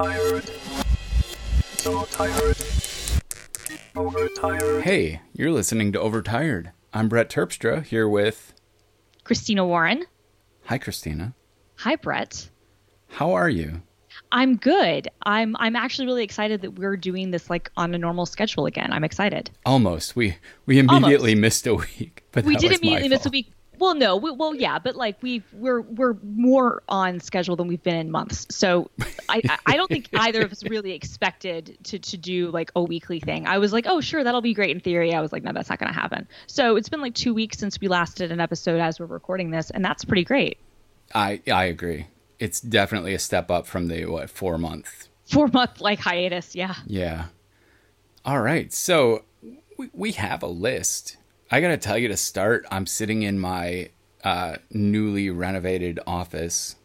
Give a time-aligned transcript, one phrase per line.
[0.00, 0.48] Overtired.
[1.76, 2.56] So tired.
[3.94, 4.82] Overtired.
[4.82, 6.72] Hey, you're listening to Overtired.
[6.94, 8.54] I'm Brett Terpstra here with.
[9.24, 10.06] Christina Warren.
[10.64, 11.34] Hi, Christina.
[11.80, 12.48] Hi, Brett.
[13.08, 13.82] How are you?
[14.32, 15.08] I'm good.
[15.24, 18.94] I'm I'm actually really excited that we're doing this like on a normal schedule again.
[18.94, 19.50] I'm excited.
[19.66, 20.16] Almost.
[20.16, 23.52] We we immediately missed a week, but we did immediately miss a week.
[23.80, 27.82] Well, no, we, well, yeah, but like we we're we're more on schedule than we've
[27.82, 28.46] been in months.
[28.50, 28.90] So
[29.28, 32.82] I I- I don't think either of us really expected to to do like a
[32.82, 33.46] weekly thing.
[33.46, 35.14] I was like, oh sure, that'll be great in theory.
[35.14, 36.28] I was like, no, that's not going to happen.
[36.46, 39.50] So it's been like two weeks since we last did an episode as we're recording
[39.50, 40.58] this, and that's pretty great.
[41.14, 42.06] I I agree.
[42.38, 45.08] It's definitely a step up from the what four month.
[45.24, 46.74] Four month like hiatus, yeah.
[46.86, 47.26] Yeah.
[48.24, 48.72] All right.
[48.72, 49.24] So
[49.78, 51.16] we we have a list.
[51.52, 52.64] I gotta tell you to start.
[52.70, 53.90] I'm sitting in my
[54.22, 56.76] uh, newly renovated office.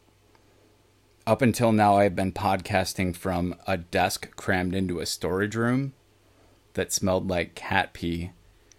[1.28, 5.94] Up until now, I've been podcasting from a desk crammed into a storage room
[6.74, 8.32] that smelled like cat pee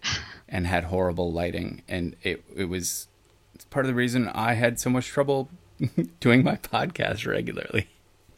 [0.49, 1.83] and had horrible lighting.
[1.87, 3.07] And it it was
[3.55, 5.51] it's part of the reason I had so much trouble
[6.21, 7.89] doing my podcast regularly.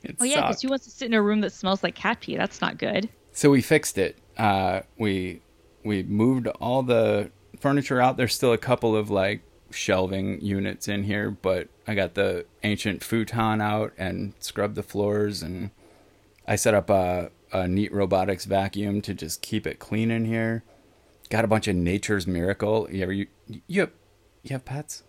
[0.02, 2.20] It Oh yeah, because who wants to sit in a room that smells like cat
[2.20, 2.36] pee?
[2.36, 3.08] That's not good.
[3.32, 4.18] So we fixed it.
[4.36, 5.40] Uh, we
[5.82, 8.16] we moved all the furniture out.
[8.16, 13.04] There's still a couple of like shelving units in here, but I got the ancient
[13.04, 15.70] futon out and scrubbed the floors, and
[16.46, 20.64] I set up a, a Neato Robotics vacuum to just keep it clean in here.
[21.30, 22.88] Got a bunch of Nature's Miracle.
[22.90, 23.26] You ever you
[23.66, 23.90] you have,
[24.42, 25.02] you have pets?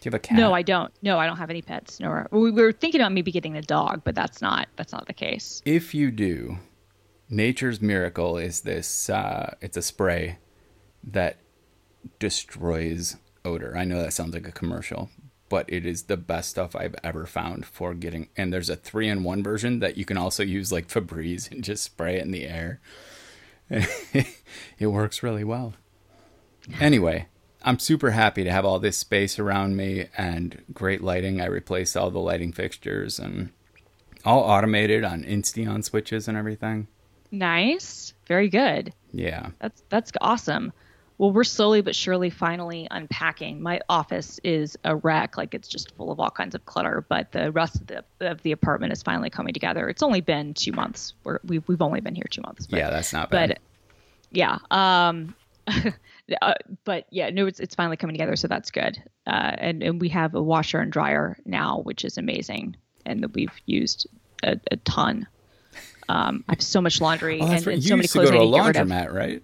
[0.00, 0.38] Do you have a cat?
[0.38, 0.92] No, I don't.
[1.02, 2.00] No, I don't have any pets.
[2.00, 5.12] No, we were thinking about maybe getting a dog, but that's not that's not the
[5.12, 5.62] case.
[5.64, 6.58] if you do,
[7.28, 10.38] Nature's Miracle is this uh, it's a spray
[11.04, 11.36] that
[12.18, 13.76] destroys odor.
[13.76, 15.10] I know that sounds like a commercial,
[15.48, 19.08] but it is the best stuff I've ever found for getting and there's a 3
[19.08, 22.30] in 1 version that you can also use like Febreze and just spray it in
[22.30, 22.80] the air.
[23.70, 25.74] it works really well.
[26.80, 27.26] Anyway,
[27.62, 31.40] I'm super happy to have all this space around me and great lighting.
[31.40, 33.50] I replaced all the lighting fixtures and
[34.24, 36.88] all automated on Insteon switches and everything.
[37.30, 38.92] Nice, very good.
[39.12, 39.50] Yeah.
[39.60, 40.72] That's that's awesome.
[41.20, 43.60] Well, we're slowly but surely finally unpacking.
[43.60, 47.04] My office is a wreck, like it's just full of all kinds of clutter.
[47.06, 49.86] But the rest of the of the apartment is finally coming together.
[49.90, 51.12] It's only been two months.
[51.24, 52.66] We're, we've we've only been here two months.
[52.66, 53.50] But, yeah, that's not bad.
[53.50, 53.58] but
[54.32, 55.34] yeah um
[55.66, 56.54] uh,
[56.84, 60.08] but yeah no it's, it's finally coming together so that's good uh and, and we
[60.08, 64.06] have a washer and dryer now which is amazing and that we've used
[64.44, 65.26] a, a ton
[66.08, 67.74] um i have so much laundry oh, and, right.
[67.74, 68.76] and You so many used to clothes go to I a need to get rid
[68.76, 68.88] of.
[68.88, 69.42] laundromat, right?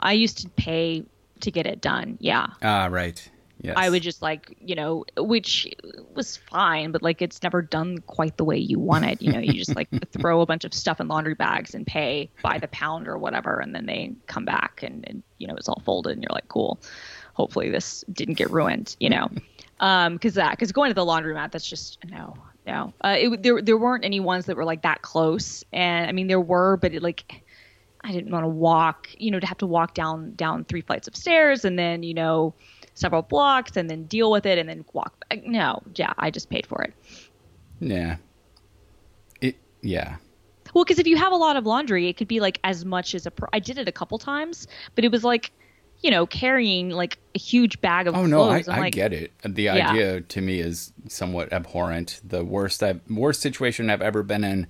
[0.00, 1.04] i used to pay
[1.40, 3.30] to get it done yeah Ah, right.
[3.60, 3.74] Yes.
[3.78, 5.66] I would just like, you know, which
[6.14, 9.22] was fine, but like it's never done quite the way you want it.
[9.22, 12.28] You know, you just like throw a bunch of stuff in laundry bags and pay
[12.42, 15.66] by the pound or whatever, and then they come back and, and you know it's
[15.66, 16.78] all folded, and you're like, cool.
[17.32, 19.30] Hopefully this didn't get ruined, you know,
[19.80, 22.92] um, because that because going to the laundromat that's just no, no.
[23.02, 26.26] Uh, it, there there weren't any ones that were like that close, and I mean
[26.26, 27.43] there were, but it like.
[28.04, 31.08] I didn't want to walk, you know, to have to walk down down three flights
[31.08, 32.54] of stairs and then, you know,
[32.92, 35.44] several blocks and then deal with it and then walk back.
[35.44, 36.92] No, yeah, I just paid for it.
[37.80, 38.16] Yeah.
[39.40, 39.56] It.
[39.82, 40.16] Yeah.
[40.74, 43.14] Well, because if you have a lot of laundry, it could be like as much
[43.14, 43.30] as a.
[43.30, 45.52] Pro- I did it a couple times, but it was like,
[46.00, 49.32] you know, carrying like a huge bag of Oh no, I, I like, get it.
[49.44, 49.90] The Yeah.
[49.90, 52.20] idea to me is somewhat abhorrent.
[52.22, 54.66] The worst I've, worst situation I've ever been in.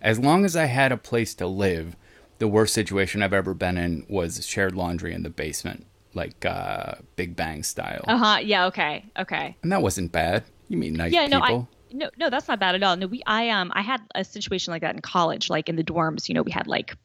[0.00, 1.96] As long as I had a place to live,
[2.38, 6.96] the worst situation I've ever been in was shared laundry in the basement, like uh,
[7.16, 8.04] Big Bang style.
[8.06, 8.38] Uh huh.
[8.42, 8.66] Yeah.
[8.66, 9.04] Okay.
[9.18, 9.56] Okay.
[9.62, 10.44] And that wasn't bad.
[10.68, 11.26] You mean nice Yeah.
[11.26, 11.40] No.
[11.40, 11.68] people.
[11.72, 11.76] I.
[11.92, 12.96] No, no, that's not bad at all.
[12.96, 15.84] No, we, I, um, I had a situation like that in college, like in the
[15.84, 16.28] dorms.
[16.28, 16.96] You know, we had like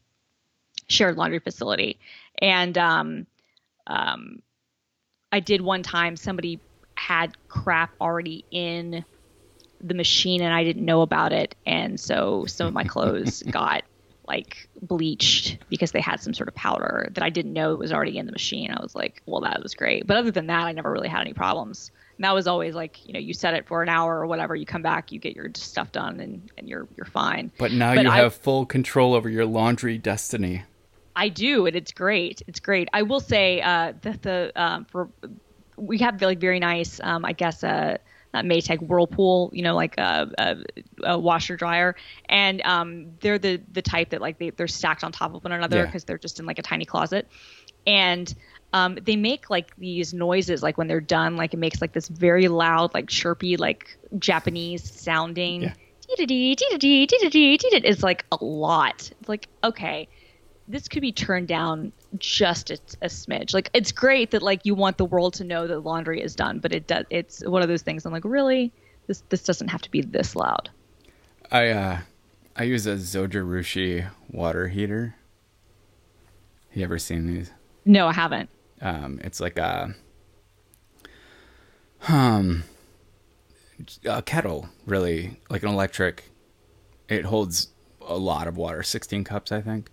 [0.89, 1.99] shared laundry facility,
[2.39, 3.27] and um,
[3.87, 4.41] um,
[5.31, 6.17] I did one time.
[6.17, 6.59] Somebody
[6.95, 9.05] had crap already in
[9.79, 13.83] the machine, and I didn't know about it, and so some of my clothes got
[14.31, 18.17] like bleached because they had some sort of powder that I didn't know was already
[18.17, 18.71] in the machine.
[18.71, 20.07] I was like, well, that was great.
[20.07, 21.91] But other than that, I never really had any problems.
[22.17, 24.55] And that was always like, you know, you set it for an hour or whatever,
[24.55, 27.51] you come back, you get your stuff done and, and you're you're fine.
[27.57, 30.63] But now But you I- have full control over your laundry destiny.
[31.13, 32.41] I do, and it's great.
[32.47, 32.87] It's great.
[32.93, 35.09] I will say uh, that the um, for
[35.75, 37.97] we have like very nice, um, I guess, uh,
[38.33, 40.55] not Maytag Whirlpool, you know, like a, a,
[41.13, 41.95] a washer dryer,
[42.29, 45.51] and um, they're the the type that like they they're stacked on top of one
[45.51, 45.85] another Yeah.
[45.85, 47.27] because they're just in like a tiny closet,
[47.85, 48.33] and
[48.73, 52.07] um, they make like these noises like when they're done, like it makes like this
[52.07, 55.63] very loud, like chirpy, like Japanese sounding.
[55.63, 55.73] Yeah.
[57.85, 59.11] is like a lot.
[59.19, 60.07] It's like okay,
[60.71, 63.53] this could be turned down just a, a smidge.
[63.53, 66.59] Like it's great that like you want the world to know that laundry is done,
[66.59, 67.05] but it does.
[67.09, 68.05] It's one of those things.
[68.05, 68.71] I'm like, really,
[69.07, 70.69] this this doesn't have to be this loud.
[71.51, 71.99] I uh,
[72.55, 75.15] I use a Zojirushi water heater.
[76.73, 77.51] You ever seen these?
[77.83, 78.49] No, I haven't.
[78.81, 79.93] Um, it's like a
[82.07, 82.63] um
[84.05, 86.31] a kettle, really, like an electric.
[87.09, 87.69] It holds
[88.07, 89.89] a lot of water, sixteen cups, I think.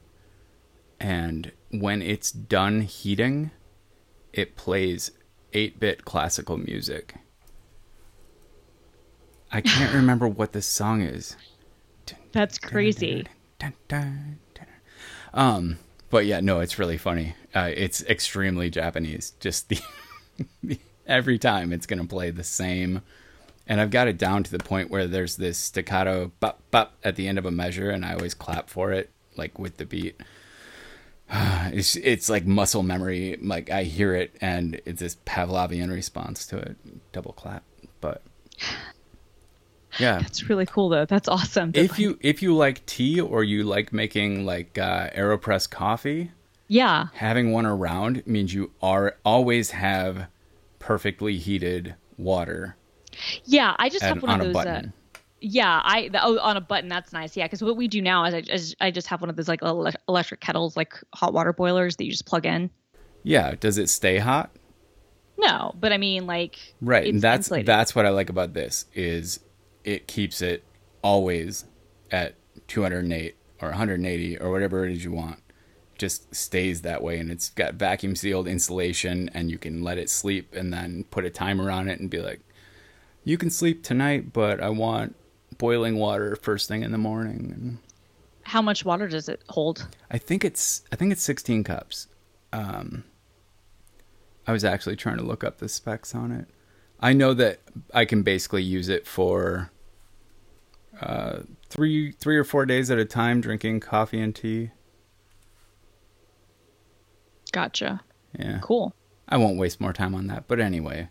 [1.00, 3.50] And when it's done heating,
[4.32, 5.12] it plays
[5.52, 7.14] eight-bit classical music.
[9.50, 11.36] I can't remember what the song is.
[12.32, 13.26] That's crazy.
[15.34, 15.78] Um,
[16.10, 17.34] but yeah, no, it's really funny.
[17.54, 19.32] Uh, it's extremely Japanese.
[19.40, 19.80] Just the,
[20.62, 23.02] the every time it's gonna play the same,
[23.66, 27.16] and I've got it down to the point where there's this staccato bop bop at
[27.16, 30.20] the end of a measure, and I always clap for it, like with the beat.
[31.70, 33.36] It's it's like muscle memory.
[33.42, 36.76] Like I hear it, and it's this Pavlovian response to it.
[37.12, 37.62] Double clap,
[38.00, 38.22] but
[39.98, 41.04] yeah, That's really cool though.
[41.04, 41.72] That's awesome.
[41.74, 46.32] If like- you if you like tea or you like making like uh, aeropress coffee
[46.68, 50.28] yeah, having one around means you are always have
[50.78, 52.76] perfectly heated water
[53.44, 54.56] yeah, I just at, have one on of a those.
[54.56, 54.92] Uh, button
[55.40, 56.88] yeah, I the, oh, on a button.
[56.88, 57.36] That's nice.
[57.36, 59.48] Yeah, because what we do now is I just, I just have one of those
[59.48, 59.60] like
[60.08, 62.70] electric kettles, like hot water boilers that you just plug in.
[63.24, 64.50] yeah does it stay hot
[65.36, 67.66] No, but I mean like right and that's insulated.
[67.66, 69.40] that's what i like about this is
[69.84, 70.62] it keeps it
[71.02, 71.64] always
[72.10, 72.34] at
[72.68, 75.40] 208 or 180 or whatever it is you want
[75.98, 80.08] just stays that way and it's got vacuum sealed insulation and you can let it
[80.10, 82.40] sleep and then put a timer on it and be like
[83.24, 85.14] you can sleep tonight but i want
[85.58, 87.78] boiling water first thing in the morning
[88.42, 89.86] How much water does it hold?
[90.10, 92.06] i think it's i think it's 16 cups
[92.52, 93.04] um
[94.46, 96.46] i was actually trying to look up the specs on it
[97.00, 97.58] i know that
[97.92, 99.70] i can basically use it for
[101.00, 104.70] uh three three or four days at a time drinking coffee and tea
[107.52, 108.00] Gotcha.
[108.38, 108.94] yeah Cool.
[109.28, 110.44] I won't waste more time on that.
[110.48, 111.08] But anyway,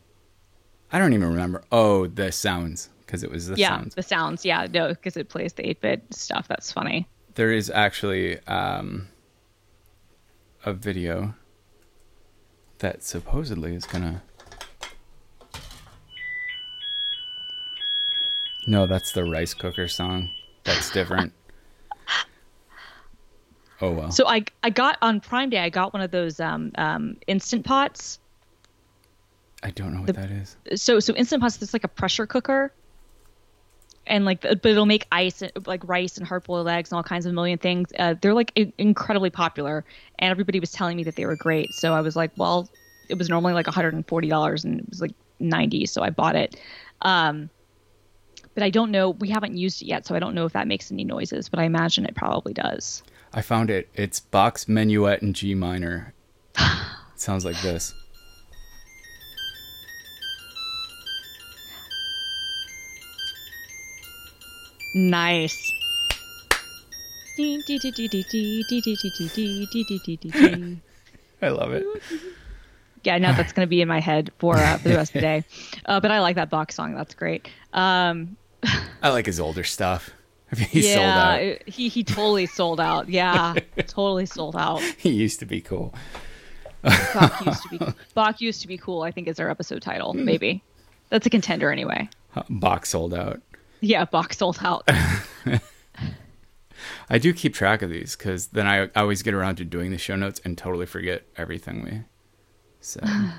[0.92, 1.64] I don't even remember.
[1.72, 3.96] Oh, the sounds because it was the yeah, sounds.
[3.96, 4.46] the sounds.
[4.46, 6.48] Yeah, no, because it plays the eight bit stuff.
[6.48, 7.08] That's funny.
[7.36, 9.08] There is actually um,
[10.66, 11.34] a video
[12.80, 14.22] that supposedly is gonna.
[18.68, 20.30] No, that's the rice cooker song.
[20.66, 21.32] That's different.
[23.82, 24.12] oh well.
[24.12, 25.60] So I I got on Prime Day.
[25.60, 28.20] I got one of those um um instant pots.
[29.64, 30.58] I don't know what that is.
[30.76, 31.62] So so instant pots.
[31.62, 32.74] It's like a pressure cooker.
[34.08, 37.26] And like, but it'll make ice, like rice and hard boiled eggs and all kinds
[37.26, 37.90] of million things.
[38.00, 39.84] Uh, they're like incredibly popular,
[40.20, 41.74] and everybody was telling me that they were great.
[41.74, 42.70] So I was like, well,
[43.10, 46.60] it was normally like $140 and it was like 90, so I bought it.
[47.02, 47.50] Um,
[48.54, 49.12] but I don't know.
[49.12, 51.48] We haven't used it yet, so I don't know if that makes any noises.
[51.48, 53.04] But I imagine it probably does.
[53.34, 53.88] I found it.
[53.94, 56.14] It's Bach's Minuet in G minor.
[57.16, 57.94] Sounds like this.
[70.30, 70.80] Dee.
[71.42, 71.86] I love it.
[73.04, 75.14] Yeah, now that's going to be in my head for uh, for the rest of
[75.16, 75.44] the day.
[75.86, 76.96] Uh, but I like that Bach song.
[76.96, 77.48] That's great.
[77.72, 78.36] Um,
[79.02, 80.10] I like his older stuff.
[80.54, 81.70] He sold yeah, out.
[81.70, 83.08] he he totally sold out.
[83.08, 83.54] Yeah,
[83.88, 84.82] totally sold out.
[84.98, 85.94] He used to be cool.
[86.82, 87.80] Bach used to be
[88.16, 89.04] Bach used to be cool.
[89.04, 90.14] I think is our episode title.
[90.14, 90.62] Maybe
[91.10, 92.10] that's a contender anyway.
[92.50, 93.42] Bach sold out.
[93.82, 94.88] Yeah, Bach sold out.
[97.10, 99.92] I do keep track of these because then I, I always get around to doing
[99.92, 102.02] the show notes and totally forget everything we
[102.82, 103.04] said.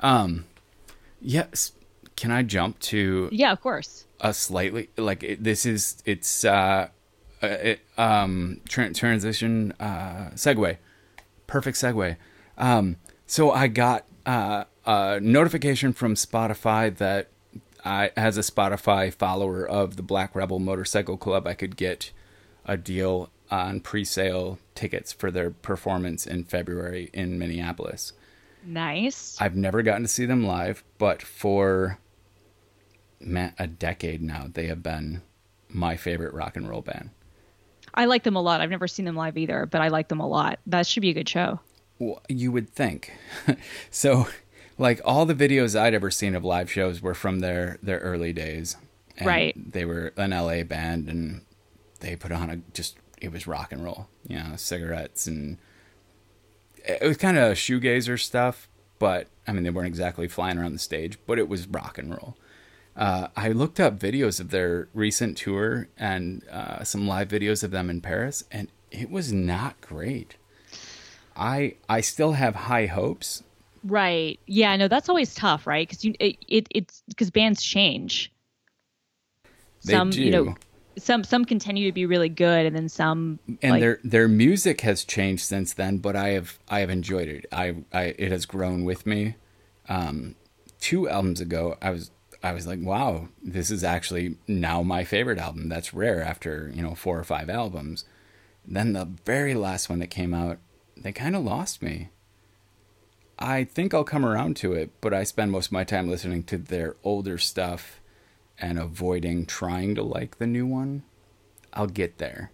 [0.00, 0.44] um,
[1.20, 1.72] yes.
[2.16, 4.04] Can I jump to Yeah, of course.
[4.20, 6.88] a slightly like it, this is it's uh,
[7.42, 10.76] uh it, um tra- transition uh segue
[11.48, 12.16] perfect segue
[12.56, 12.94] um
[13.26, 17.28] so i got uh a notification from spotify that
[17.84, 22.10] i as a spotify follower of the black rebel motorcycle club i could get
[22.64, 28.12] a deal on pre-sale tickets for their performance in february in minneapolis
[28.66, 29.36] Nice.
[29.40, 31.98] I've never gotten to see them live, but for
[33.20, 35.22] man, a decade now, they have been
[35.68, 37.10] my favorite rock and roll band.
[37.92, 38.60] I like them a lot.
[38.60, 40.58] I've never seen them live either, but I like them a lot.
[40.66, 41.60] That should be a good show.
[41.98, 43.12] Well, you would think.
[43.90, 44.26] so,
[44.78, 48.32] like all the videos I'd ever seen of live shows were from their their early
[48.32, 48.76] days,
[49.16, 49.72] And Right.
[49.72, 51.42] They were an LA band and
[52.00, 55.58] they put on a just it was rock and roll, you know, cigarettes and
[56.84, 60.78] it was kind of shoegazer stuff, but I mean they weren't exactly flying around the
[60.78, 62.36] stage, but it was rock and roll.
[62.96, 67.72] Uh, I looked up videos of their recent tour and uh, some live videos of
[67.72, 70.36] them in Paris, and it was not great.
[71.36, 73.42] I I still have high hopes.
[73.84, 74.40] Right.
[74.46, 74.74] Yeah.
[74.76, 75.86] No, that's always tough, right?
[75.86, 78.32] Because you it, it it's because bands change.
[79.84, 80.22] They some do.
[80.22, 80.54] you know
[80.96, 84.80] some some continue to be really good, and then some and like, their their music
[84.82, 88.46] has changed since then but i have i have enjoyed it i, I it has
[88.46, 89.36] grown with me
[89.88, 90.34] um
[90.80, 92.10] two albums ago i was
[92.42, 96.82] i was like wow this is actually now my favorite album that's rare after you
[96.82, 98.04] know four or five albums
[98.66, 100.58] then the very last one that came out
[100.96, 102.10] they kind of lost me
[103.38, 106.42] i think i'll come around to it but i spend most of my time listening
[106.42, 108.00] to their older stuff
[108.58, 111.02] and avoiding trying to like the new one
[111.72, 112.50] i'll get there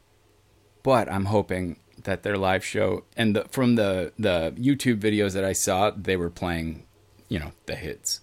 [0.83, 5.45] but I'm hoping that their live show and the, from the the YouTube videos that
[5.45, 6.87] I saw, they were playing,
[7.29, 8.21] you know, the hits.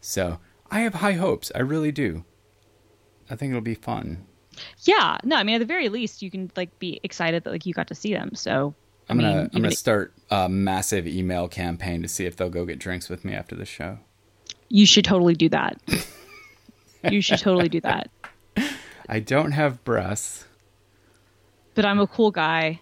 [0.00, 1.52] So I have high hopes.
[1.54, 2.24] I really do.
[3.30, 4.26] I think it'll be fun.
[4.82, 5.18] yeah.
[5.22, 7.74] No, I mean at the very least you can like be excited that like you
[7.74, 8.34] got to see them.
[8.34, 8.74] So
[9.08, 12.50] I I'm gonna mean, I'm gonna start a massive email campaign to see if they'll
[12.50, 13.98] go get drinks with me after the show.
[14.68, 15.80] you should totally do that.
[17.10, 18.10] you should totally do that.
[19.08, 20.44] I don't have breasts.
[21.74, 22.80] But I'm a cool guy.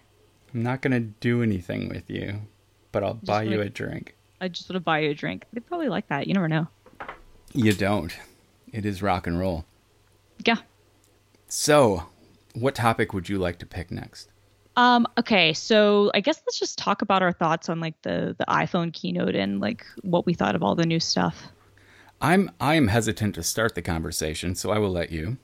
[0.52, 2.40] I'm not gonna do anything with you,
[2.90, 4.16] but I'll buy you a drink.
[4.40, 5.45] I just want to buy you a drink.
[5.52, 6.26] They probably like that.
[6.26, 6.66] You never know.
[7.52, 8.16] You don't.
[8.73, 9.64] It is rock and roll.
[10.45, 10.56] Yeah.
[11.49, 12.04] So,
[12.54, 14.28] what topic would you like to pick next?
[14.76, 18.45] Um, okay, so I guess let's just talk about our thoughts on like the the
[18.47, 21.47] iPhone keynote and like what we thought of all the new stuff.
[22.21, 25.38] I'm I am hesitant to start the conversation, so I will let you.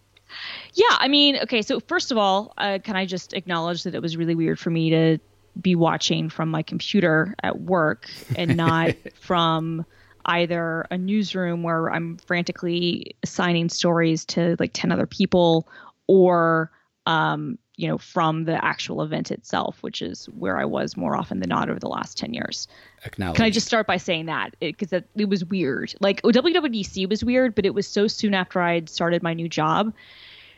[0.74, 4.00] Yeah, I mean, okay, so first of all, uh, can I just acknowledge that it
[4.00, 5.18] was really weird for me to
[5.60, 9.84] be watching from my computer at work and not from
[10.26, 15.68] either a newsroom where I'm frantically assigning stories to like 10 other people
[16.06, 16.70] or
[17.06, 21.40] um, you know, from the actual event itself, which is where I was more often
[21.40, 22.68] than not over the last 10 years.
[23.04, 23.36] Acknowledge.
[23.36, 25.92] Can I just start by saying that because it, it was weird.
[25.98, 29.48] Like WWDC was weird, but it was so soon after I had started my new
[29.48, 29.92] job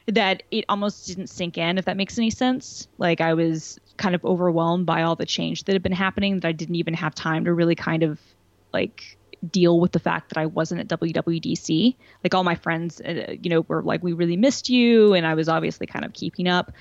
[0.07, 1.79] that it almost didn't sink in.
[1.79, 2.89] If that makes any sense.
[2.99, 6.47] Like I was kind of overwhelmed by all the change that had been happening that
[6.47, 8.21] I didn't even have time to really kind of
[8.75, 9.17] like
[9.51, 11.97] deal with the fact that I wasn't at WWDC.
[12.23, 15.35] Like all my friends, uh, you know, were like, "We really missed you," and I
[15.35, 16.73] was obviously kind of keeping up.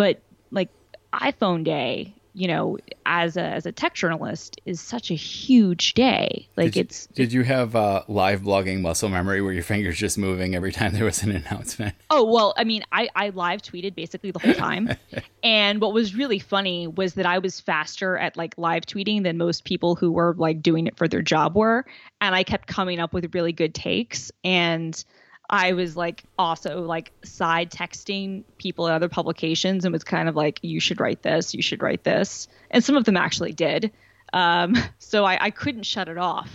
[0.00, 0.70] But like
[1.12, 6.48] iPhone Day, you know, as a as a tech journalist, is such a huge day.
[6.56, 9.98] Like did you, it's Did you have uh, live blogging muscle memory where your fingers
[9.98, 11.96] just moving every time there was an announcement?
[12.08, 14.88] Oh well, I mean, I I live tweeted basically the whole time,
[15.42, 19.36] and what was really funny was that I was faster at like live tweeting than
[19.36, 21.84] most people who were like doing it for their job were,
[22.22, 25.04] and I kept coming up with really good takes, and
[25.50, 30.36] I was like also like side texting people at other publications, and was kind of
[30.36, 33.90] like, you should write this, you should write this, and some of them actually did,
[34.32, 36.50] um, so I, I couldn't shut it off.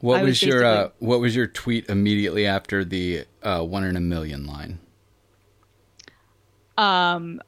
[0.00, 3.84] What I was, was your uh, What was your tweet immediately after the uh, one
[3.84, 4.78] in a million line?
[6.80, 7.40] um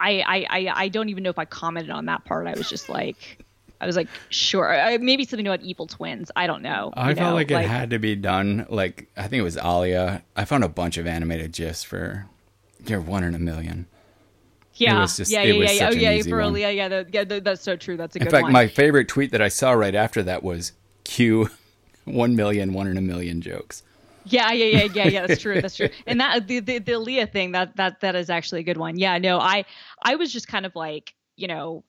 [0.00, 2.68] I, I i i don't even know if i commented on that part i was
[2.68, 3.44] just like
[3.80, 7.30] i was like sure I, maybe something about evil twins i don't know I felt
[7.30, 8.66] know, like it had to be done.
[8.68, 10.22] Like I think it was Aaliyah.
[10.36, 12.26] I found a bunch of animated gifs for
[12.86, 13.86] your one in a million.
[14.74, 16.56] yeah it was just- yeah it yeah was yeah such oh yeah easy for one.
[16.56, 18.52] yeah yeah, the, yeah the, that's so true that's a In good In fact, one
[18.52, 20.72] my favorite tweet that I saw right after that was
[21.04, 21.50] Q
[22.04, 23.82] one million one in a million jokes.
[24.26, 25.26] Yeah, yeah, yeah, yeah, yeah.
[25.26, 25.60] That's true.
[25.60, 25.90] That's true.
[26.06, 28.98] And that the the, the Leah thing that that that is actually a good one.
[28.98, 29.64] Yeah, no, I
[30.02, 31.84] I was just kind of like you know,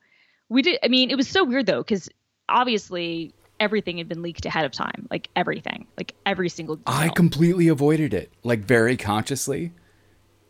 [0.50, 0.80] we did.
[0.84, 2.10] I mean, it was so weird though because
[2.50, 6.80] obviously everything had been leaked ahead of time, like everything, like every single.
[6.86, 9.72] I completely avoided it, like very consciously.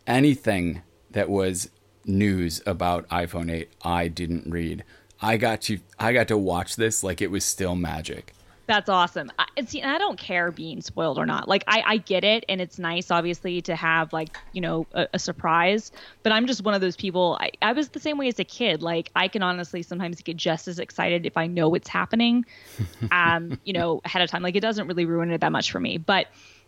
[0.06, 1.70] Anything that was
[2.04, 4.84] news about iPhone 8, I didn't read.
[5.20, 8.34] I got to I got to watch this like it was still magic.
[8.66, 9.30] That's awesome.
[9.38, 11.48] I, and see, I don't care being spoiled or not.
[11.48, 15.06] Like, I, I get it, and it's nice, obviously, to have like you know a,
[15.14, 15.92] a surprise.
[16.22, 17.38] But I'm just one of those people.
[17.40, 18.82] I, I was the same way as a kid.
[18.82, 22.44] Like, I can honestly sometimes get just as excited if I know what's happening,
[23.12, 24.42] um, you know, ahead of time.
[24.42, 25.98] Like, it doesn't really ruin it that much for me.
[25.98, 26.26] But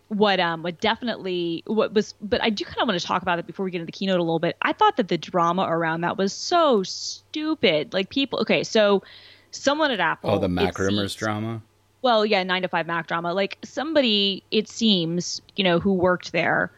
[0.09, 3.37] what um what definitely what was but I do kind of want to talk about
[3.37, 4.57] it before we get into the keynote a little bit.
[4.59, 7.93] I thought that the drama around that was so stupid.
[7.93, 9.03] Like people okay, so
[9.51, 11.61] someone at Apple Oh, the Mac rumors drama.
[12.01, 13.33] Well, yeah, nine to five Mac drama.
[13.33, 16.71] Like somebody, it seems, you know, who worked there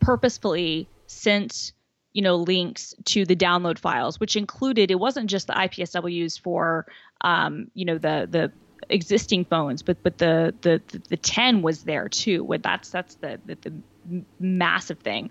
[0.00, 1.72] purposefully sent,
[2.12, 6.86] you know, links to the download files, which included it wasn't just the IPSWs for,
[7.20, 8.52] um, you know, the the
[8.88, 12.42] existing phones, but but the the the, 10 was there too.
[12.44, 15.30] With that's that's the the, the massive thing.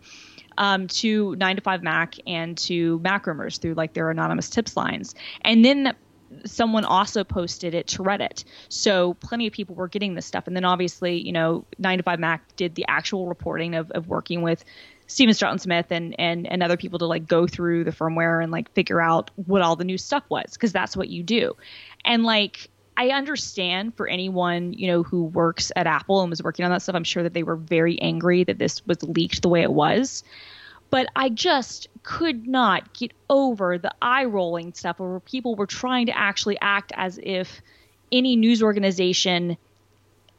[0.59, 4.75] Um, to nine to five Mac and to Mac rumors through like their anonymous tips
[4.75, 5.95] lines, and then
[6.45, 8.43] someone also posted it to Reddit.
[8.69, 10.47] So plenty of people were getting this stuff.
[10.47, 14.07] And then obviously, you know, 9 to 5 Mac did the actual reporting of, of
[14.07, 14.63] working with
[15.07, 18.71] Steven Troughton-Smith and, and, and other people to like go through the firmware and like
[18.73, 21.55] figure out what all the new stuff was, because that's what you do.
[22.03, 26.65] And like, I understand for anyone, you know, who works at Apple and was working
[26.65, 29.49] on that stuff, I'm sure that they were very angry that this was leaked the
[29.49, 30.23] way it was.
[30.89, 36.05] But I just could not get over the eye rolling stuff where people were trying
[36.05, 37.61] to actually act as if
[38.11, 39.57] any news organization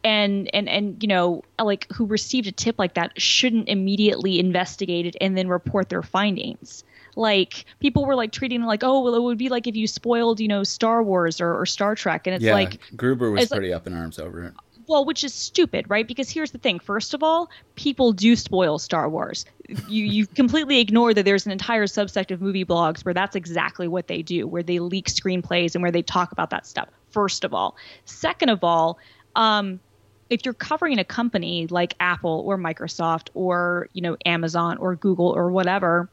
[0.05, 5.07] and and and you know like who received a tip like that shouldn't immediately investigate
[5.07, 6.85] it and then report their findings.
[7.17, 9.87] Like people were like treating it like oh well it would be like if you
[9.87, 13.49] spoiled you know star wars or, or star trek and it's yeah, like gruber was
[13.49, 14.55] pretty like, up in arms over it
[14.89, 16.09] well, which is stupid, right?
[16.09, 16.79] Because here's the thing.
[16.79, 19.45] First of all, people do spoil Star Wars.
[19.87, 23.87] You you completely ignore that there's an entire subsect of movie blogs where that's exactly
[23.87, 26.89] what they do, where they leak screenplays and where they talk about that stuff.
[27.11, 27.77] First of all,
[28.07, 28.99] second of all,
[29.37, 29.79] um,
[30.31, 35.29] if you're covering a company like Apple or Microsoft or you know Amazon or Google
[35.29, 36.09] or whatever,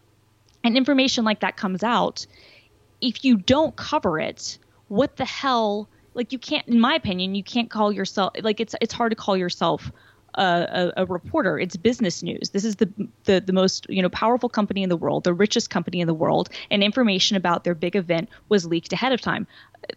[0.63, 2.25] and information like that comes out,
[2.99, 4.57] if you don't cover it,
[4.89, 5.87] what the hell?
[6.15, 9.15] Like you can't in my opinion you can't call yourself like it's it's hard to
[9.15, 9.91] call yourself
[10.37, 11.59] a, a, reporter.
[11.59, 12.49] It's business news.
[12.49, 12.91] This is the,
[13.23, 16.13] the the most you know powerful company in the world the richest company in the
[16.13, 19.47] world and information about their big event was leaked ahead of time.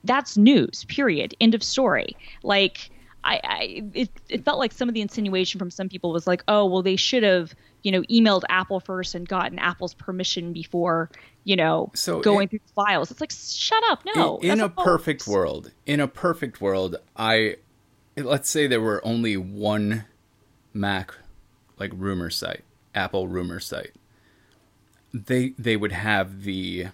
[0.05, 1.35] That's news period.
[1.41, 2.17] End of story.
[2.43, 2.91] Like
[3.25, 6.45] I, I it, it felt like some of the insinuation from some people was like
[6.49, 11.11] oh well they should have you know emailed apple first and gotten apple's permission before
[11.49, 13.11] you know, so going through the files.
[13.11, 14.02] It's like, shut up.
[14.14, 14.37] No.
[14.37, 17.56] In, in a perfect world, in a perfect world, I
[18.19, 20.04] let's say there were only one
[20.75, 21.14] Mac
[21.78, 22.64] like rumor site,
[22.95, 23.93] Apple rumor site.
[25.14, 26.88] They they would have the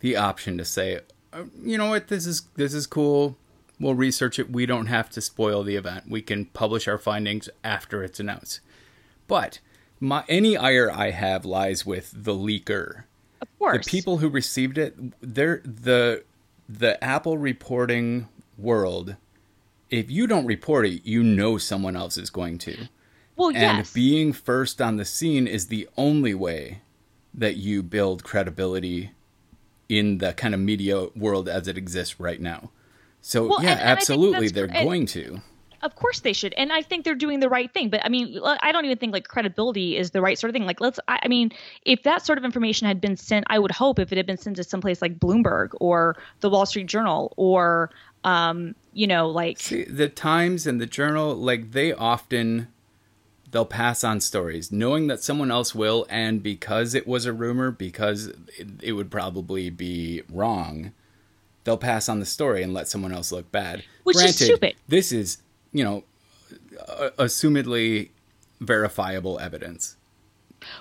[0.00, 0.98] the option to say,
[1.32, 3.38] oh, you know what, this is this is cool.
[3.78, 4.50] We'll research it.
[4.50, 6.06] We don't have to spoil the event.
[6.08, 8.58] We can publish our findings after it's announced.
[9.28, 9.60] But
[10.00, 13.04] my any ire I have lies with the leaker
[13.44, 13.84] of course.
[13.84, 16.24] The people who received it, they're the
[16.66, 19.16] the Apple reporting world.
[19.90, 22.88] If you don't report it, you know someone else is going to.
[23.36, 23.92] Well, and yes.
[23.92, 26.80] being first on the scene is the only way
[27.34, 29.10] that you build credibility
[29.88, 32.70] in the kind of media world as it exists right now.
[33.20, 35.42] So well, yeah, and, and absolutely, they're going to
[35.84, 38.40] of course they should and i think they're doing the right thing but i mean
[38.42, 41.20] i don't even think like credibility is the right sort of thing like let's i,
[41.22, 41.52] I mean
[41.84, 44.38] if that sort of information had been sent i would hope if it had been
[44.38, 47.90] sent to someplace like bloomberg or the wall street journal or
[48.24, 52.68] um you know like See, the times and the journal like they often
[53.50, 57.70] they'll pass on stories knowing that someone else will and because it was a rumor
[57.70, 60.92] because it, it would probably be wrong
[61.64, 63.82] they'll pass on the story and let someone else look bad.
[64.04, 64.74] Which Granted, is stupid.
[64.86, 65.38] this is
[65.74, 66.04] you know,
[66.88, 68.08] uh, assumedly
[68.60, 69.96] verifiable evidence.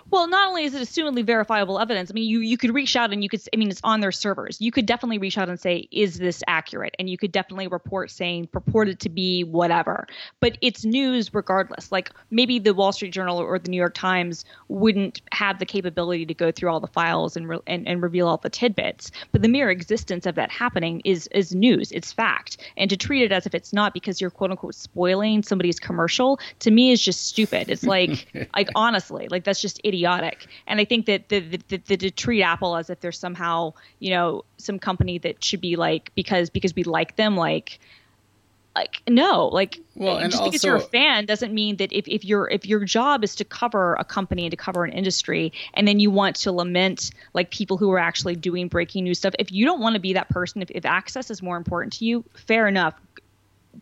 [0.09, 3.11] Well, not only is it assumedly verifiable evidence, I mean, you you could reach out
[3.11, 4.59] and you could, I mean, it's on their servers.
[4.59, 6.95] You could definitely reach out and say, is this accurate?
[6.99, 10.07] And you could definitely report saying purported to be whatever.
[10.39, 11.91] But it's news regardless.
[11.91, 16.25] Like maybe the Wall Street Journal or the New York Times wouldn't have the capability
[16.25, 19.11] to go through all the files and re- and, and reveal all the tidbits.
[19.31, 21.91] But the mere existence of that happening is is news.
[21.91, 22.57] It's fact.
[22.77, 26.39] And to treat it as if it's not because you're quote unquote spoiling somebody's commercial
[26.59, 27.69] to me is just stupid.
[27.69, 30.47] It's like like honestly, like that's just just idiotic.
[30.67, 33.73] And I think that the, the, the, the to treat Apple as if they're somehow,
[33.99, 37.79] you know, some company that should be like because because we like them, like
[38.75, 42.25] like no like well, just also, because you're a fan doesn't mean that if, if
[42.25, 45.87] your if your job is to cover a company and to cover an industry and
[45.87, 49.51] then you want to lament like people who are actually doing breaking news stuff if
[49.51, 52.23] you don't want to be that person if, if access is more important to you
[52.33, 52.95] fair enough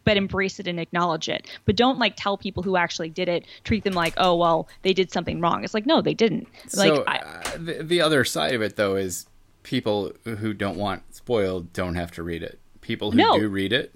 [0.03, 1.47] but embrace it and acknowledge it.
[1.65, 4.93] But don't like tell people who actually did it, treat them like, oh well, they
[4.93, 5.63] did something wrong.
[5.63, 6.47] It's like no, they didn't.
[6.75, 9.25] Like so, uh, the, the other side of it though is
[9.63, 12.59] people who don't want spoiled don't have to read it.
[12.81, 13.37] People who no.
[13.37, 13.93] do read it,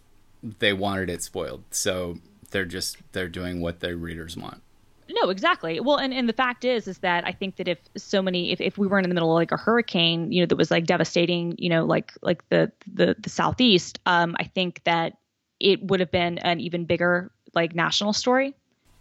[0.59, 1.63] they wanted it spoiled.
[1.71, 2.17] So
[2.51, 4.61] they're just they're doing what their readers want.
[5.09, 5.79] No, exactly.
[5.79, 8.59] Well, and, and the fact is, is that I think that if so many, if,
[8.59, 10.85] if we weren't in the middle of like a hurricane, you know, that was like
[10.85, 15.17] devastating, you know, like like the the the southeast, um, I think that
[15.59, 18.53] it would have been an even bigger like national story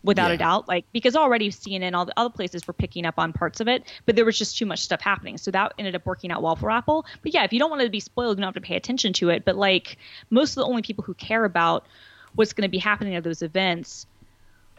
[0.03, 0.35] without Yeah.
[0.35, 3.61] a doubt like because already CNN all the other places were picking up on parts
[3.61, 6.31] of it but there was just too much stuff happening so that ended up working
[6.31, 8.55] out well for Apple but yeah if you don't want to be spoiled you don't
[8.55, 9.97] have to pay attention to it but like
[10.31, 11.87] most of the only people who care about
[12.35, 14.07] what's going to be happening at those events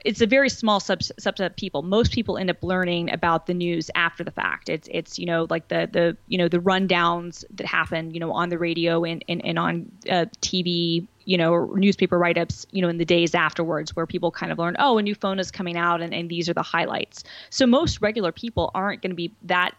[0.03, 1.81] it's a very small sub- subset of people.
[1.81, 4.69] Most people end up learning about the news after the fact.
[4.69, 8.31] It's it's you know like the the you know the rundowns that happen you know
[8.31, 12.81] on the radio and and, and on uh, TV you know newspaper write ups you
[12.81, 15.51] know in the days afterwards where people kind of learn oh a new phone is
[15.51, 17.23] coming out and, and these are the highlights.
[17.49, 19.75] So most regular people aren't going to be that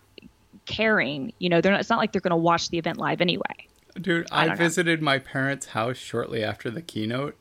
[0.66, 1.32] caring.
[1.38, 3.68] You know they're not, it's not like they're going to watch the event live anyway.
[4.00, 4.64] Dude, I I, don't know.
[4.64, 7.36] visited my parents' house shortly after the keynote,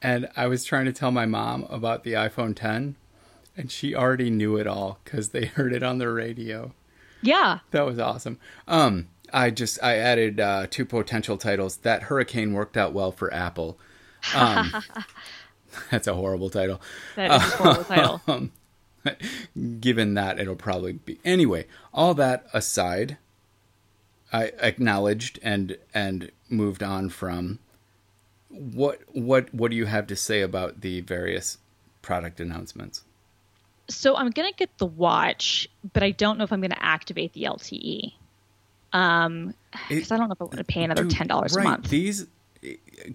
[0.00, 2.94] and I was trying to tell my mom about the iPhone 10,
[3.56, 6.72] and she already knew it all because they heard it on the radio.
[7.22, 7.60] Yeah.
[7.70, 8.38] That was awesome.
[8.68, 11.78] Um, I just I added uh, two potential titles.
[11.78, 13.78] That hurricane worked out well for Apple.
[14.32, 14.72] Um,
[15.90, 16.80] that's a horrible title.
[17.16, 18.22] That is a horrible title.
[18.28, 18.52] Um,
[19.80, 21.66] given that it'll probably be anyway.
[21.92, 23.18] All that aside,
[24.32, 27.58] I acknowledged and and moved on from
[28.48, 31.58] what what what do you have to say about the various
[32.02, 33.02] product announcements?
[33.88, 37.42] So I'm gonna get the watch, but I don't know if I'm gonna activate the
[37.42, 38.12] LTE.
[38.94, 39.52] Um,
[39.88, 41.90] because I don't know if I want to pay another ten dollars right, a month.
[41.90, 42.26] These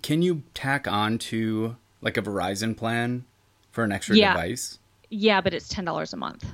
[0.04, 3.26] can you tack on to like a Verizon plan
[3.72, 4.34] for an extra Yeah.
[4.34, 4.78] device?
[5.10, 6.46] yeah, but it's ten dollars a month.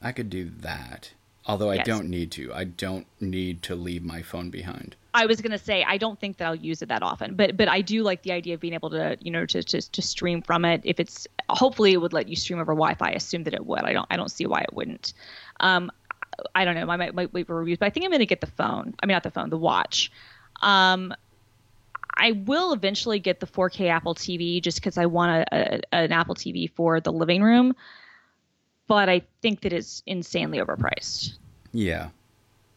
[0.00, 1.12] I could do that.
[1.46, 2.54] Although I don't need to.
[2.54, 4.96] I don't need to leave my phone behind.
[5.12, 7.68] I was gonna say I don't think that I'll use it that often, but but
[7.68, 10.40] I do like the idea of being able to you know to to, to stream
[10.42, 10.80] from it.
[10.84, 13.08] If it's hopefully it would let you stream over Wi-Fi.
[13.08, 13.82] I assume that it would.
[13.82, 15.12] I don't I don't see why it wouldn't.
[15.60, 15.92] Um,
[16.54, 16.88] I don't know.
[16.88, 18.94] I might, might wait for reviews, but I think I'm gonna get the phone.
[19.02, 20.10] I mean not the phone, the watch.
[20.62, 21.14] Um,
[22.16, 26.12] I will eventually get the 4K Apple TV just because I want a, a, an
[26.12, 27.74] Apple TV for the living room,
[28.86, 31.38] but I think that it's insanely overpriced.
[31.72, 32.10] Yeah.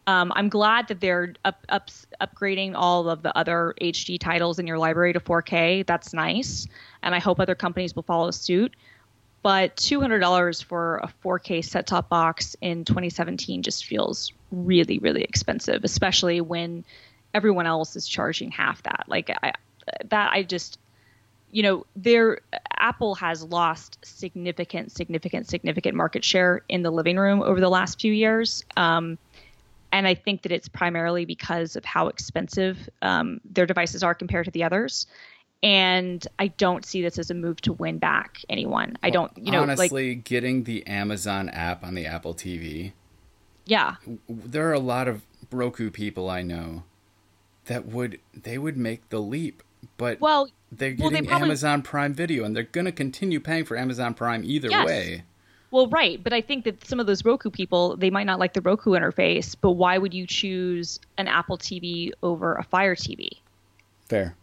[0.07, 1.89] Um, I'm glad that they're up, up,
[2.21, 5.85] upgrading all of the other HD titles in your library to 4K.
[5.85, 6.65] That's nice,
[7.03, 8.75] and I hope other companies will follow suit.
[9.47, 16.41] But $200 for a 4K set-top box in 2017 just feels really, really expensive, especially
[16.41, 16.83] when
[17.33, 19.05] everyone else is charging half that.
[19.07, 19.53] Like I,
[20.09, 20.79] that, I just,
[21.49, 22.41] you know, there
[22.77, 28.01] Apple has lost significant, significant, significant market share in the living room over the last
[28.01, 28.65] few years.
[28.75, 29.17] Um,
[29.93, 34.43] and I think that it's primarily because of how expensive um, their devices are compared
[34.43, 35.07] to the others.
[35.63, 38.95] And I don't see this as a move to win back anyone.
[39.01, 42.93] I don't, you know, like honestly, getting the Amazon app on the Apple TV,
[43.65, 43.95] yeah,
[44.29, 46.83] there are a lot of Roku people I know
[47.65, 49.63] that would they would make the leap,
[49.97, 53.39] but well, they're well, they getting probably- Amazon Prime Video, and they're going to continue
[53.39, 54.85] paying for Amazon Prime either Yes.
[54.85, 55.23] way.
[55.71, 58.53] Well, right, but I think that some of those Roku people, they might not like
[58.53, 63.29] the Roku interface, but why would you choose an Apple TV over a Fire TV?
[64.07, 64.35] Fair.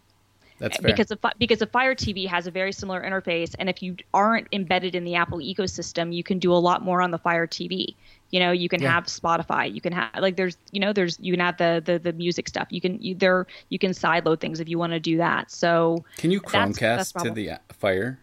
[0.58, 0.86] That's fair.
[0.92, 4.46] Because a because a Fire TV has a very similar interface, and if you aren't
[4.52, 7.94] embedded in the Apple ecosystem, you can do a lot more on the Fire TV.
[8.30, 8.92] You know, you can Yeah.
[8.92, 11.98] have Spotify, you can have like there's you know there's you can have the the,
[11.98, 12.68] the music stuff.
[12.70, 15.50] You can you, there you can sideload things if you want to do that.
[15.50, 18.18] So Can you that's- that's Chromecast to the Fire?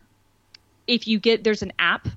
[0.87, 2.07] if you get there's an app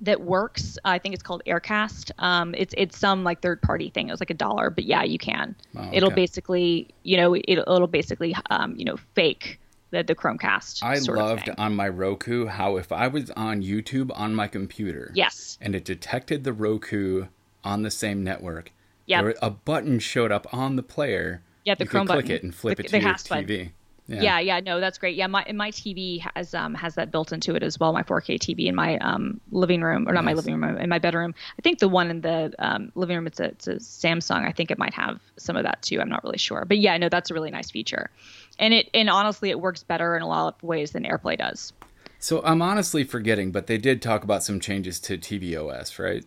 [0.00, 0.78] that works.
[0.84, 2.10] I think it's called Aircast.
[2.18, 4.08] Um, it's it's some like third party thing.
[4.08, 5.56] It was like a dollar, but yeah, you can.
[5.76, 9.58] Oh, It'll basically, you know, it'll, it'll basically, um, you know, fake
[9.90, 10.82] the the Chromecast.
[10.82, 14.46] I sort of loved on my Roku how if I was on YouTube on my
[14.46, 15.58] computer, Yes.
[15.60, 17.26] and it detected the Roku
[17.64, 18.70] on the same network,
[19.08, 21.42] there- a button showed up on the player.
[21.64, 22.36] Yeah, the you Chrome could click button.
[22.36, 23.48] it and flip The- it to the your TV.
[23.48, 23.72] button.
[24.08, 24.38] Yeah.
[24.38, 25.16] yeah, no, that's great.
[25.16, 27.92] Yeah, my my TV has um has that built into it as well.
[27.92, 30.98] My 4K TV in my um living room or not my living room in my
[30.98, 31.34] bedroom.
[31.58, 34.46] I think the one in the um, living room it's a it's a Samsung.
[34.46, 36.00] I think it might have some of that too.
[36.00, 38.10] I'm not really sure, but yeah, no, that's a really nice feature.
[38.58, 41.72] And it and honestly, it works better in a lot of ways than AirPlay does.
[42.18, 46.24] So I'm honestly forgetting, but they did talk about some changes to tvOS, right?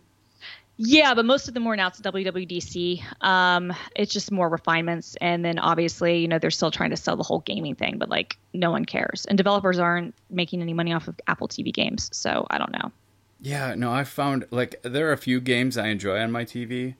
[0.84, 3.04] Yeah, but most of them were announced at WWDC.
[3.22, 7.16] Um, it's just more refinements, and then obviously, you know, they're still trying to sell
[7.16, 10.92] the whole gaming thing, but like no one cares, and developers aren't making any money
[10.92, 12.90] off of Apple TV games, so I don't know.
[13.40, 16.96] Yeah, no, I found like there are a few games I enjoy on my TV,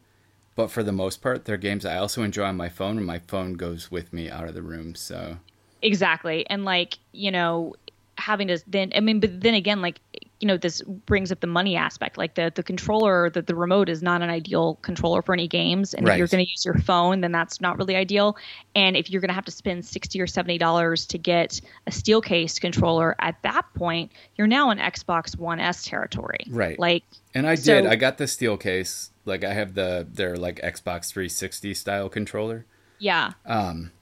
[0.55, 3.19] but for the most part, they're games I also enjoy on my phone, and my
[3.19, 4.95] phone goes with me out of the room.
[4.95, 5.39] So
[5.83, 6.49] Exactly.
[6.49, 7.75] And like, you know,
[8.17, 10.01] having to then I mean, but then again, like
[10.43, 12.19] you know this brings up the money aspect.
[12.19, 15.95] Like the the controller, the the remote is not an ideal controller for any games,
[15.95, 16.15] and Right.
[16.15, 18.37] if you're going to use your phone, then that's not really ideal.
[18.75, 21.93] And if you're going to have to spend sixty or seventy dollars to get a
[21.93, 26.41] steel case controller, at that point, you're now in Xbox One S territory.
[26.51, 26.77] Right.
[26.79, 27.87] Like And I So- did.
[27.87, 29.11] I got the steel case.
[29.25, 32.67] Like I have the their like Xbox 360 style controller.
[32.99, 33.93] yeah, Um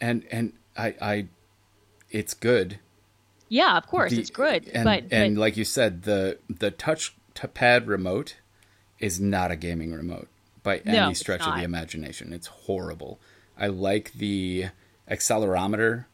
[0.00, 1.26] and and I I
[2.10, 2.78] it's good.
[3.48, 6.70] Yeah, of course The- it's good, And but, and but like you said, the the
[6.70, 8.36] touch to pad remote
[8.98, 10.28] is not a gaming remote
[10.62, 12.32] by No, any stretch of the imagination.
[12.32, 13.20] It's horrible.
[13.56, 14.66] I like the
[15.10, 16.06] accelerometer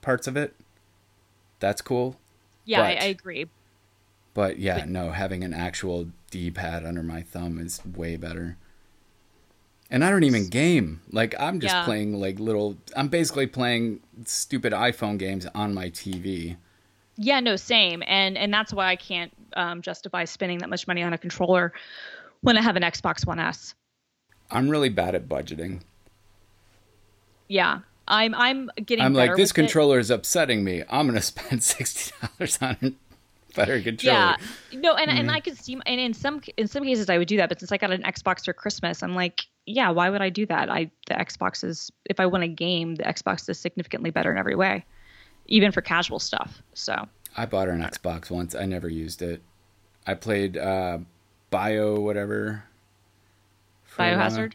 [0.00, 0.54] parts of it.
[1.60, 2.16] That's cool.
[2.64, 3.46] yeah, I, but- I agree.
[4.34, 8.56] But yeah, no, having an actual D pad under my thumb is way better.
[9.90, 11.00] And I don't even game.
[11.10, 11.84] Like I'm just Yeah.
[11.84, 16.56] playing like little I'm basically playing stupid iPhone games on my TV.
[17.18, 21.02] Yeah, no, same, and and that's why I can't um, justify spending that much money
[21.02, 21.72] on a controller
[22.42, 23.74] when I have an Xbox One S.
[24.50, 25.80] I'm really bad at budgeting.
[27.48, 29.04] Yeah, I'm I'm getting.
[29.04, 30.84] I'm like this controller is upsetting me.
[30.88, 34.16] I'm going to spend $60 on a better controller.
[34.16, 34.36] Yeah,
[34.72, 35.18] no, and Mm-hmm.
[35.18, 37.58] and I could see, and in some in some cases I would do that, but
[37.58, 40.70] since I got an Xbox for Christmas, I'm like, yeah, why would I do that?
[40.70, 44.38] I the Xbox is if I want a game, the Xbox is significantly better in
[44.38, 44.84] every way,
[45.48, 46.62] even for casual stuff.
[46.74, 48.54] So I bought her an Xbox once.
[48.54, 49.42] I never used it.
[50.06, 50.98] I played uh
[51.50, 52.64] Bio whatever.
[53.96, 54.52] Biohazard.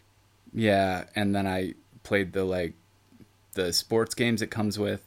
[0.53, 2.73] Yeah, and then I played the like
[3.53, 5.01] the sports games it comes with,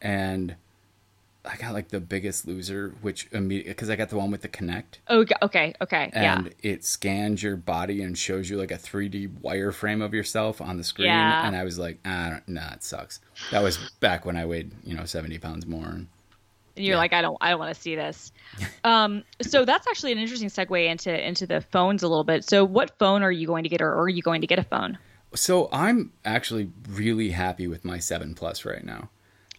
[0.00, 0.56] and
[1.44, 4.48] I got like the Biggest Loser, which immediately because I got the one with the
[4.48, 6.34] Kinect, Oh, okay, okay, okay, yeah.
[6.36, 10.76] and it scans your body and shows you like a 3D wireframe of yourself on
[10.76, 11.46] the screen, Yeah.
[11.46, 13.20] and I was like, ah, nah, it sucks.
[13.50, 15.86] That was back when I weighed you know 70 pounds more.
[15.86, 16.08] And
[16.76, 16.98] And you're Yeah.
[16.98, 18.32] like, I don't, I don't want to see this.
[18.84, 22.44] um, so that's actually an interesting segue into into the phones a little bit.
[22.44, 24.64] So, what phone are you going to get, or are you going to get a
[24.64, 24.98] phone?
[25.34, 29.08] So I'm actually really happy with my seven plus right now.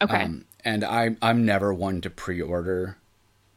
[0.01, 2.97] Okay, Um, and I'm I'm never one to pre-order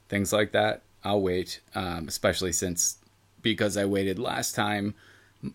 [0.09, 0.83] things like that.
[1.05, 2.99] I'll wait, um, especially since
[3.43, 4.95] because I waited last time.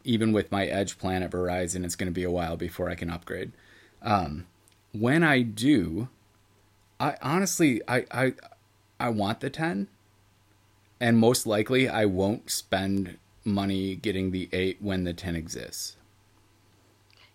[0.04, 2.96] Even with my Edge plan at Verizon, it's going to be a while before I
[2.96, 3.52] can upgrade.
[4.04, 4.46] Um,
[4.92, 6.10] when I do,
[7.00, 8.34] I honestly I I
[9.00, 9.88] I want the ten,
[11.00, 15.96] and most likely I won't spend money getting the eight when the ten exists.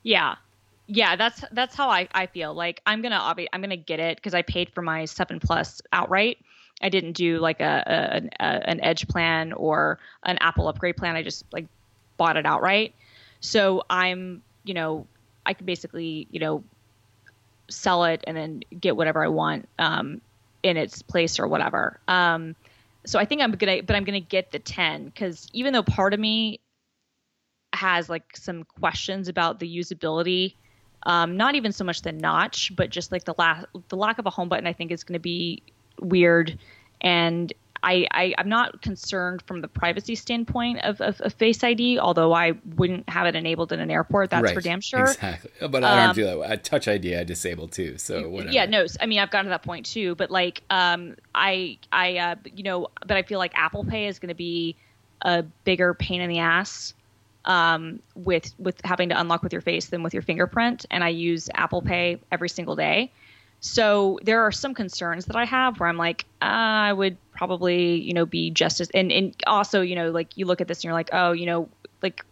[0.04, 0.36] yeah,
[0.86, 1.16] yeah.
[1.16, 2.54] That's that's how I, I feel.
[2.54, 5.80] Like I'm gonna obvi- I'm gonna get it because I paid for my seven plus
[5.92, 6.38] outright.
[6.82, 10.96] I didn't do like a, a, an- a an Edge plan or an Apple upgrade
[10.96, 11.16] plan.
[11.16, 11.66] I just like
[12.16, 12.94] bought it outright.
[13.40, 15.06] So I'm you know
[15.46, 16.64] I can basically you know
[17.70, 20.20] sell it and then get whatever I want um,
[20.62, 21.98] in its place or whatever.
[22.08, 22.56] Um,
[23.06, 26.14] so I think I'm gonna, but I'm gonna get the 10 because even though part
[26.14, 26.60] of me
[27.72, 30.54] has like some questions about the usability,
[31.06, 34.26] um, not even so much the notch, but just like the la- the lack of
[34.26, 35.62] a home button, I think is gonna be
[36.00, 36.58] weird.
[37.00, 41.98] And I, I I'm not concerned from the privacy standpoint of, of, of Face ID,
[41.98, 44.30] although I wouldn't have it enabled in an airport.
[44.30, 45.04] That's for damn sure.
[45.04, 45.50] Exactly.
[45.68, 46.50] But I don't Um, do that.
[46.50, 47.98] I Touch ID I disable too.
[47.98, 48.52] So whatever.
[48.52, 48.86] Yeah, no.
[49.02, 52.62] I mean, I've gotten to that point too, but like, um, I, I, uh, you
[52.62, 54.76] know, but I feel like Apple Pay is going to be
[55.20, 56.94] a bigger pain in the ass,
[57.44, 61.08] um, with with having to unlock with your face than with your fingerprint, and I
[61.08, 63.12] use Apple Pay every single day.
[63.60, 67.98] So there are some concerns that I have where I'm like, uh, I would probably,
[67.98, 70.78] you know, be just as, and, and also, you know, like you look at this
[70.78, 71.70] and you're like, oh, you know,
[72.02, 72.26] like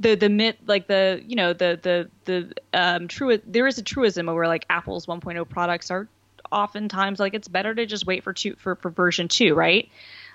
[0.00, 3.82] the the myth like the you know the the the um true there is a
[3.82, 6.08] truism where like apple's 1.0 products are
[6.50, 9.90] oftentimes like it's better to just wait for two for, for version two right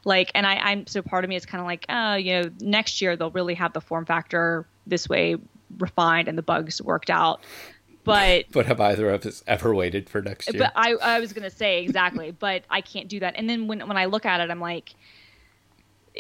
[0.05, 2.49] like and i i'm so part of me is kind of like oh you know
[2.61, 5.35] next year they'll really have the form factor this way
[5.79, 7.41] refined and the bugs worked out
[8.05, 10.63] but But have either of us ever waited for next year?
[10.63, 13.33] but I, I was gonna say exactly, but I can't do that.
[13.35, 14.93] And then when when I look at it, I'm like,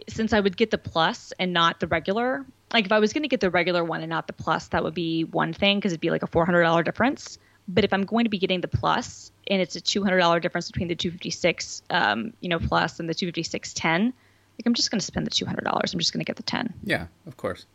[0.09, 3.29] since I would get the plus and not the regular, like if I was gonna
[3.29, 6.01] get the regular one and not the plus, that would be one thing because it'd
[6.01, 7.37] be like a four hundred dollar difference.
[7.67, 10.39] But if I'm going to be getting the plus and it's a two hundred dollar
[10.39, 13.73] difference between the two fifty six, um, you know, plus and the two fifty six
[13.73, 15.93] ten, like I'm just gonna spend the two hundred dollars.
[15.93, 16.73] I'm just gonna get the ten.
[16.83, 17.65] yeah, of course.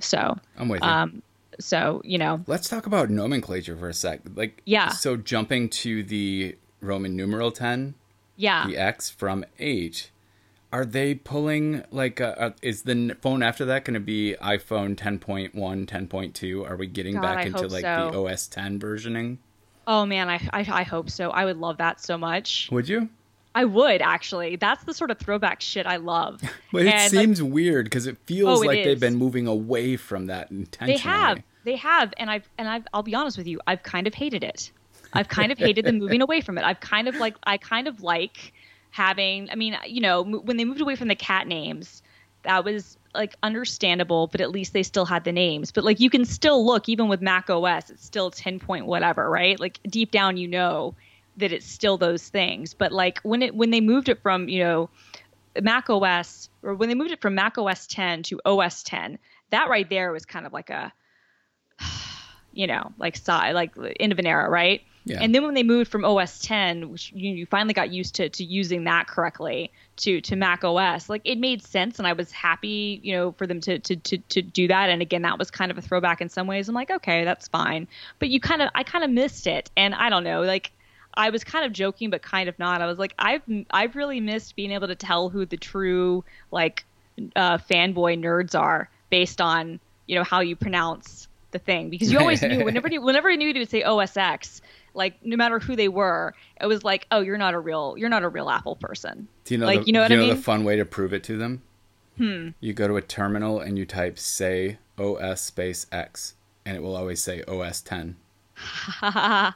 [0.00, 0.88] So, I'm with you.
[0.88, 1.22] um,
[1.60, 4.20] so you know, Let's talk about nomenclature for a sec.
[4.34, 4.88] Like, Yeah.
[4.88, 7.94] So jumping to the Roman numeral ten,
[8.36, 8.66] yeah.
[8.66, 10.10] the X from eight,
[10.74, 12.20] are they pulling like?
[12.20, 16.68] Uh, uh, is the phone after that going to be iPhone 10.1, 10.2?
[16.68, 18.10] Are we getting God, back I into like so.
[18.12, 19.38] the OS 10 versioning?
[19.86, 21.30] Oh man, I, I I hope so.
[21.30, 22.68] I would love that so much.
[22.72, 23.08] Would you?
[23.54, 24.56] I would actually.
[24.56, 26.42] That's the sort of throwback shit I love.
[26.72, 29.46] But it And, like, seems weird because it feels Oh, it like they've been moving
[29.46, 30.94] away from that intentionally.
[30.96, 32.84] they have, they have, and I've and I've.
[32.92, 33.60] I'll be honest with you.
[33.68, 34.72] I've kind of hated it.
[35.12, 36.64] I've kind of hated them moving away from it.
[36.64, 37.36] I've kind of like.
[37.44, 38.52] I kind of like
[38.94, 39.50] having.
[39.50, 42.00] I mean, you know, m- when they moved away from the cat names,
[42.44, 44.28] that was like understandable.
[44.28, 45.72] But at least they still had the names.
[45.72, 47.90] But like, you can still look even with Mac OS.
[47.90, 49.58] It's still ten point whatever, right?
[49.58, 50.94] Like deep down, you know
[51.36, 52.72] that it's still those things.
[52.72, 54.90] But like when it when they moved it from you know
[55.60, 59.18] Mac OS or when they moved it from Mac OS 10 to OS 10,
[59.50, 60.92] that right there was kind of like a,
[62.52, 64.82] you know, like like end of an era, right?
[65.06, 65.18] Yeah.
[65.20, 68.28] And then when they moved from OS 10, which you, you finally got used to
[68.30, 72.32] to using that correctly to to Mac OS, like it made sense, and I was
[72.32, 74.88] happy, you know, for them to to to to do that.
[74.88, 76.68] And again, that was kind of a throwback in some ways.
[76.68, 77.86] I'm like, okay, that's fine.
[78.18, 80.72] But you kind of, I kind of missed it, and I don't know, like.
[81.16, 82.82] I was kind of joking, but kind of not.
[82.82, 86.84] I was like, I've I've really missed being able to tell who the true like
[87.36, 92.18] uh, fanboy nerds are based on you know how you pronounce the thing because you
[92.18, 94.60] always knew whenever you whenever you knew to say OSX,
[94.94, 98.08] like no matter who they were, it was like, oh, you're not a real you're
[98.08, 99.28] not a real Apple person.
[99.44, 100.36] Do you know like the, you know what do I you know mean?
[100.36, 101.62] the fun way to prove it to them?
[102.16, 102.50] Hmm.
[102.60, 106.96] You go to a terminal and you type say OS space X, and it will
[106.96, 108.16] always say OS 10.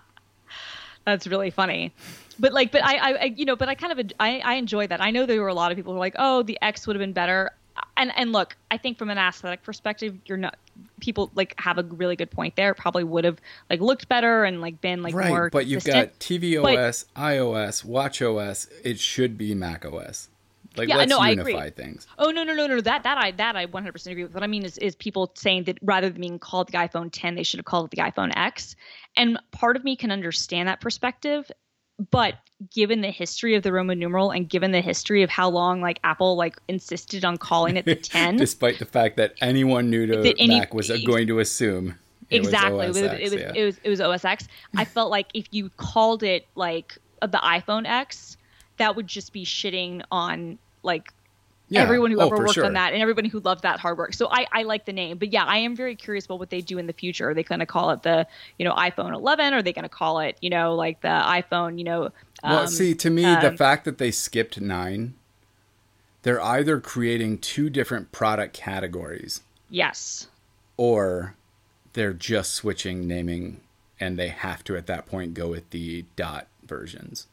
[1.05, 1.95] That's really funny.
[2.39, 4.87] But like, but I, I, I you know, but I kind of, I, I enjoy
[4.89, 5.01] that.
[5.01, 6.97] I know there were a lot of people who were like, oh, the X would
[6.97, 7.51] have been better.
[7.97, 10.57] And and look, I think from an aesthetic perspective, you're not.
[11.01, 12.71] People like have a really good point there.
[12.71, 15.51] It probably would have like looked better and like been like right, more.
[15.51, 18.69] but you've got tvOS, iOS, watchOS.
[18.85, 20.29] It should be macOS.
[20.77, 21.71] Like Yeah, let's no, I unify agree.
[21.71, 22.07] things.
[22.19, 24.35] Oh no no no no that that I that I 100% agree with.
[24.35, 27.35] What I mean is is people saying that rather than being called the iPhone 10,
[27.35, 28.77] they should have called it the iPhone X.
[29.17, 31.51] And part of me can understand that perspective,
[32.11, 32.35] but
[32.71, 36.01] given the history of the Roman numeral and given the history of how long like
[36.05, 40.35] Apple like insisted on calling it the 10, Despite the fact that anyone new to
[40.39, 41.97] any- Mac was going to assume
[42.31, 43.53] it exactly was it was, it was yeah.
[43.55, 44.49] it was it was OS X.
[44.77, 48.37] I felt like if you called it like the iPhone X,
[48.77, 51.13] that would just be shitting on like
[51.69, 51.83] Yeah.
[51.83, 52.65] everyone who Oh, ever worked sure.
[52.65, 54.15] on that and everybody who loved that hard work.
[54.15, 56.61] So I, I like the name, but yeah, I am very curious about what they
[56.61, 57.31] do in the future.
[57.31, 58.27] Are they going to call it the,
[58.59, 59.53] you know, iPhone 11?
[59.53, 62.11] Are they going to call it, you know, like the iPhone, you know?
[62.43, 65.15] Well, um, see, to me, the um, fact that they skipped nine,
[66.23, 70.29] they're either creating two different product categories yes.
[70.77, 71.35] or
[71.93, 73.61] they're just switching naming
[74.01, 77.27] and they have to at that point go with the dot versions.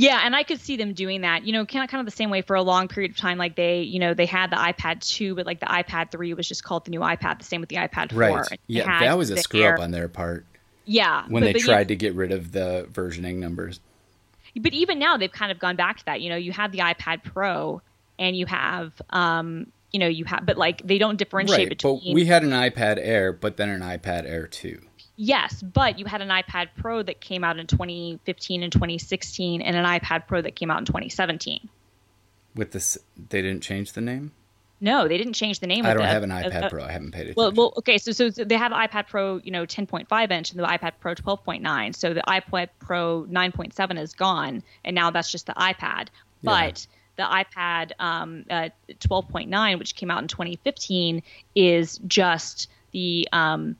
[0.00, 1.44] Yeah, and I could see them doing that.
[1.44, 3.36] You know, kind of kind of the same way for a long period of time.
[3.36, 6.46] Like they, you know, they had the iPad 2, but like the iPad 3 was
[6.46, 7.38] just called the new iPad.
[7.38, 8.18] The same with the iPad 4.
[8.20, 8.60] Right.
[8.68, 10.44] Yeah, that was a screw up on their part
[10.84, 13.80] Yeah, when but- they but you- tried to get rid of the versioning numbers.
[14.60, 16.20] but even now they've kind of gone back to that.
[16.20, 17.82] You know, you have the iPad Pro,
[18.20, 21.68] and you have, um, you know, you have, but like they don't differentiate Right.
[21.68, 22.00] between.
[22.04, 24.80] But we had an iPad Air, but then an iPad Air 2.
[25.20, 29.76] Yes, but you had an iPad Pro that came out in 2015 and 2016, and
[29.76, 31.68] an iPad Pro that came out in 2017.
[32.54, 32.96] With this,
[33.28, 34.30] they didn't change the name.
[34.80, 35.84] No, they didn't change the name.
[35.84, 36.84] I don't the- have an iPad of- Pro.
[36.84, 37.34] I haven't paid attention.
[37.36, 40.64] Well, well, okay, so so they have iPad Pro, you know, 10.5 inch, and the
[40.64, 41.96] iPad Pro 12.9.
[41.96, 46.10] So the iPad Pro 9.7 is gone, and now that's just the iPad.
[46.44, 48.68] But the iPad um, uh,
[49.00, 51.24] 12.9, which came out in 2015,
[51.56, 53.74] is just the um,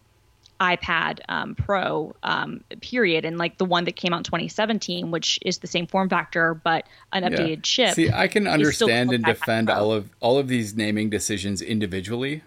[0.60, 5.38] iPad um, Pro um, period, and like the one that came out in 2017, which
[5.44, 7.30] is the same form factor but an Yeah.
[7.30, 7.94] updated chip.
[7.94, 12.42] See, I can understand and defend all of all of these naming decisions individually,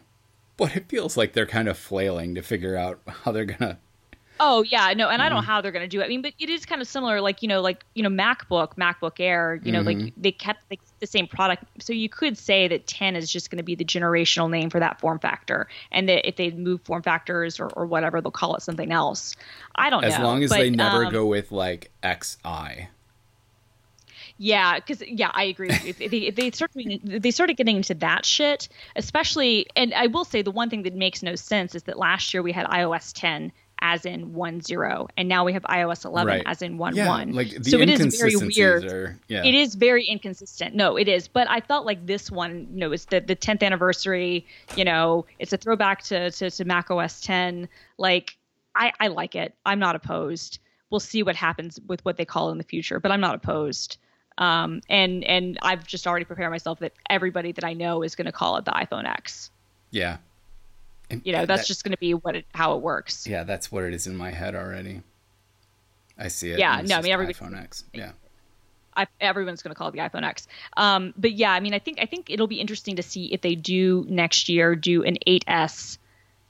[0.57, 3.79] but it feels like they're kind of flailing to figure out how they're gonna.
[4.43, 5.37] Oh yeah, no, and I don't Mm-hmm.
[5.37, 6.05] know how they're going to do it.
[6.05, 8.69] I mean, but it is kind of similar, like you know, like you know, MacBook,
[8.75, 9.61] MacBook Air.
[9.63, 9.81] You know, Mm-hmm.
[9.81, 13.51] like they kept like, the same product, so you could say that 10 is just
[13.51, 16.81] going to be the generational name for that form factor, and that if they move
[16.85, 19.35] form factors or, or whatever, they'll call it something else.
[19.75, 20.15] I don't As know.
[20.15, 22.89] As long as but, they never um, go with like XI.
[24.37, 25.75] Yeah, because yeah, I agree.
[25.83, 26.49] If they if they
[27.19, 30.93] they started getting into that shit, especially, and I will say the one thing that
[30.95, 33.51] makes no sense is that last year we had iOS 10
[33.81, 36.43] as in one zero, and now we have iOS 11 Right.
[36.45, 37.31] as in one Yeah, one.
[37.33, 38.85] like the so it is very weird.
[38.85, 39.17] are.
[39.27, 40.75] Yeah, It is very inconsistent.
[40.75, 41.27] No, it is.
[41.27, 44.45] But I felt like this one, you know, it's the the 10th anniversary.
[44.75, 47.67] You know, it's a throwback to to, to Mac OS 10.
[47.97, 48.37] Like,
[48.75, 49.55] I I like it.
[49.65, 50.59] I'm not opposed.
[50.89, 53.97] We'll see what happens with what they call in the future, but I'm not opposed.
[54.37, 58.25] Um, and and I've just already prepared myself that everybody that I know is going
[58.25, 59.51] to call it the iPhone X.
[59.91, 60.17] yeah.
[61.11, 63.27] And You know, that's that- just going to be what it how it works.
[63.27, 63.43] yeah.
[63.43, 65.01] That's what it is in my head already.
[66.17, 66.59] I see it.
[66.59, 67.83] Yeah, no, I mean, everybody- iPhone X.
[67.93, 68.11] Yeah,
[68.95, 70.47] I, everyone's going to call it the iPhone X.
[70.77, 73.41] Um, but yeah, I mean, I think I think it'll be interesting to see if
[73.41, 75.97] they do next year do an 8S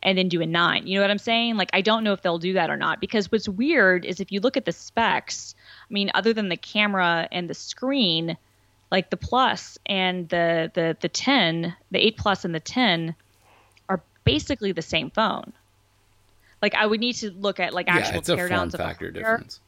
[0.03, 0.87] and then do a 9.
[0.87, 1.55] You know what I'm saying?
[1.57, 4.31] Like I don't know if they'll do that or not because what's weird is if
[4.31, 5.55] you look at the specs,
[5.89, 8.35] I mean, other than the camera and the screen,
[8.91, 13.15] like the Plus and the the the 10, the 8 Plus and the 10 are
[14.23, 15.53] basically the same phone.
[16.61, 18.71] Like I would need to look at like actual yeah, it's a form teardowns of
[18.73, 19.59] the factor hardware difference.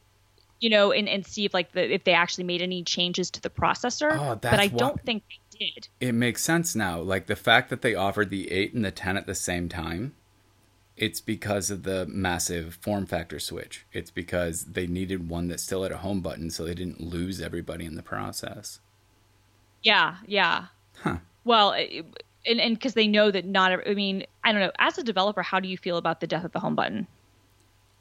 [0.59, 3.41] you know, and, and see if like the if they actually made any changes to
[3.41, 4.11] the processor.
[4.11, 5.23] Oh, that's but I why- don't think
[5.59, 5.87] they did.
[5.99, 6.99] It makes sense now.
[7.01, 10.13] Like the fact that they offered the 8 and the 10 at the same time,
[10.95, 13.85] it's because of the massive form factor switch.
[13.91, 17.41] It's because they needed one that still had a home button so they didn't lose
[17.41, 18.79] everybody in the process.
[19.81, 20.65] Yeah, yeah.
[20.99, 21.17] Huh.
[21.43, 22.05] Well, it-
[22.45, 23.71] and and because they know that not.
[23.87, 24.71] I mean, I don't know.
[24.79, 27.07] As a developer, how do you feel about the death of the home button?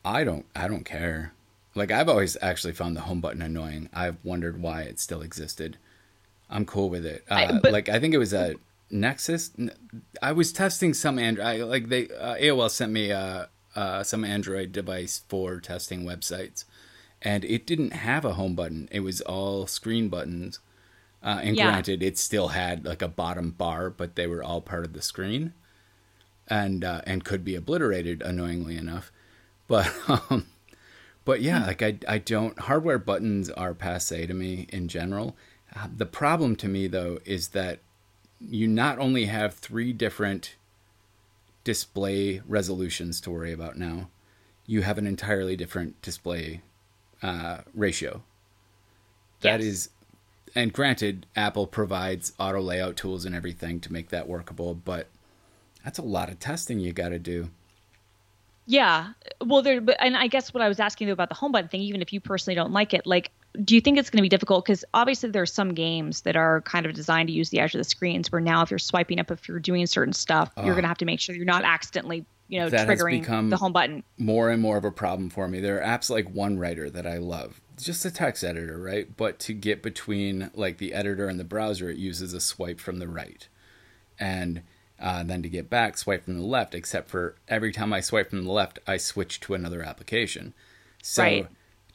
[0.05, 1.33] I don't I don't care.
[1.75, 3.89] Like I've always actually found the home button annoying.
[3.95, 5.79] I've wondered why it still existed.
[6.51, 7.25] I'm cool with it.
[7.31, 8.57] Uh, I- but- like I think it was a
[8.91, 9.53] Nexus.
[10.21, 11.63] I was testing some Android.
[11.63, 16.65] Like they uh, AOL sent me uh, uh, some Android device for testing websites,
[17.23, 18.89] and it didn't have a home button.
[18.93, 20.59] It was all screen buttons.
[21.23, 21.59] Uh, and Yeah.
[21.59, 25.03] granted, it still had like a bottom bar, but they were all part of the
[25.03, 25.53] screen,
[26.49, 29.13] and uh, and could be obliterated annoyingly enough.
[29.69, 29.93] But
[30.31, 30.47] um,
[31.25, 35.37] but yeah, like I I don't hardware buttons are passe to me in general.
[35.75, 37.81] Uh, the problem to me though is that
[38.41, 40.57] you not only have three different
[41.65, 44.09] display resolutions to worry about now,
[44.67, 46.63] you have an entirely different display
[47.23, 48.23] uh, ratio.
[49.43, 49.67] That Yes.
[49.67, 49.91] is,
[50.55, 55.09] and granted, Apple provides auto layout tools and everything to make that workable, but
[55.85, 57.51] that's a lot of testing you got to do.
[58.67, 59.13] Yeah.
[59.45, 59.81] Well, there.
[59.81, 62.01] But and I guess what I was asking you about the home button thing, even
[62.01, 63.31] if you personally don't like it, like,
[63.65, 64.65] do you think it's going to be difficult?
[64.65, 67.75] Because obviously there are some games that are kind of designed to use the edge
[67.75, 68.31] of the screens.
[68.31, 70.69] Where now, if you're swiping up, if you're doing certain stuff, you're ah.
[70.69, 73.51] going to have to make sure you're not accidentally, you know, That has triggering become-
[73.51, 74.05] the home button.
[74.17, 75.61] more and more of a problem for me.
[75.61, 77.61] There are apps like 1Writer that I love.
[77.83, 79.09] Just a text editor, right?
[79.17, 82.99] But to get between like the editor and the browser, it uses a swipe from
[82.99, 83.49] the right.
[84.21, 84.63] And
[85.01, 88.31] uh, then to get back, swipe from the left, except for every time I swipe
[88.31, 90.55] from the left, I switch to another application.
[91.03, 91.47] So Right.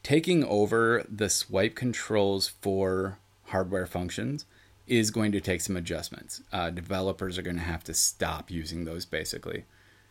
[0.03, 4.45] taking over the swipe controls for hardware functions
[4.87, 6.41] is going to take some adjustments.
[6.51, 9.63] Uh, developers are going to have to stop using those basically.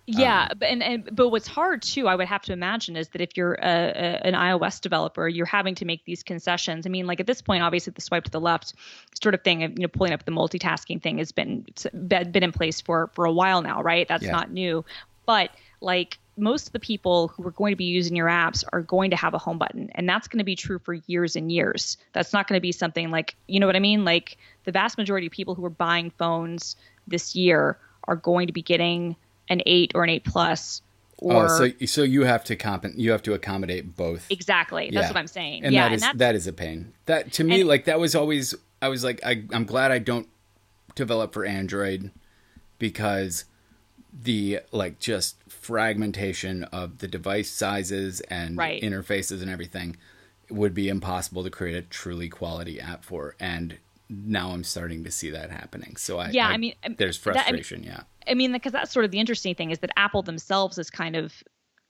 [0.06, 3.08] Yeah, Um, but and, and but what's hard too, I would have to imagine, is
[3.08, 6.86] that if you're a, a, an iOS developer, you're having to make these concessions.
[6.86, 8.74] I mean, like at this point, obviously the swipe to the left
[9.20, 12.30] sort of thing, of, you know, pulling up the multitasking thing has been it's been
[12.30, 14.06] been in place for for a while now, right?
[14.06, 14.30] That's Yeah.
[14.30, 14.84] not new,
[15.26, 15.50] but
[15.80, 19.10] like most of the people who are going to be using your apps are going
[19.10, 21.96] to have a home button and that's going to be true for years and years
[22.12, 24.98] that's not going to be something like you know what i mean like the vast
[24.98, 26.76] majority of people who are buying phones
[27.06, 29.16] this year are going to be getting
[29.48, 30.82] an 8 or an 8 plus
[31.18, 34.26] or oh, so so you have to comp you have to accommodate both.
[34.30, 35.08] exactly that's Yeah.
[35.08, 36.92] what i'm saying And yeah that is and that is a pain.
[37.06, 39.98] That to me, And- like that was always I was like I I'm glad I
[39.98, 40.28] don't
[40.94, 42.10] develop for Android
[42.78, 43.44] because
[44.12, 48.82] the like just fragmentation of the device sizes and Right.
[48.82, 49.96] interfaces and everything
[50.50, 53.78] would be impossible to create a truly quality app for and
[54.08, 55.96] now I'm starting to see that happening.
[55.96, 58.02] So I Yeah, I mean, um, there's that- I mean- frustration, yeah.
[58.28, 61.16] I mean, because that's sort of the interesting thing is that Apple themselves is kind
[61.16, 61.32] of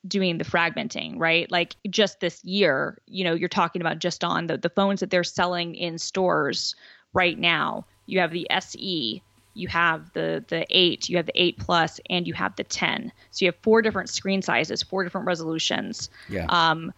[0.06, 1.50] doing the fragmenting, right?
[1.50, 5.10] Like just this year, you know, you're talking about just on the, the phones that
[5.10, 6.74] they're selling in stores
[7.12, 7.86] right now.
[8.06, 9.22] You have the SE,
[9.54, 13.10] you have the the 8, you have the 8 Plus, and you have the 10.
[13.30, 16.46] So you have four different screen sizes, four different resolutions Yeah.
[16.48, 16.92] um,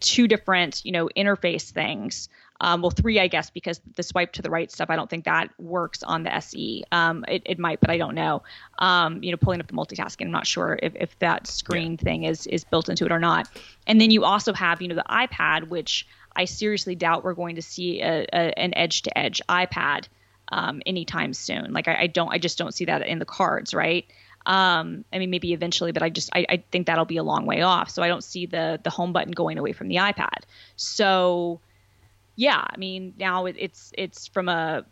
[0.00, 2.28] two different, you know, interface things.
[2.60, 5.24] Um, well, three, I guess, because the swipe to the right stuff, I don't think
[5.24, 6.84] that works on the SE.
[6.92, 8.42] Um, it, it might, but I don't know.
[8.78, 12.24] Um, you know, pulling up the multitasking, I'm not sure if, if that screen thing
[12.24, 13.48] is is built into it or not.
[13.86, 17.56] And then you also have, you know, the iPad, which I seriously doubt we're going
[17.56, 20.08] to see a, a, an edge to edge iPad
[20.52, 21.72] um, anytime soon.
[21.72, 24.06] Like I, I don't, I just don't see that in the cards, right?
[24.46, 27.46] Um, I mean, maybe eventually, but I just I, I think that'll be a long
[27.46, 27.90] way off.
[27.90, 30.44] So I don't see the the home button going away from the iPad.
[30.76, 31.60] So
[32.36, 34.84] yeah, I mean now it, it's it's from a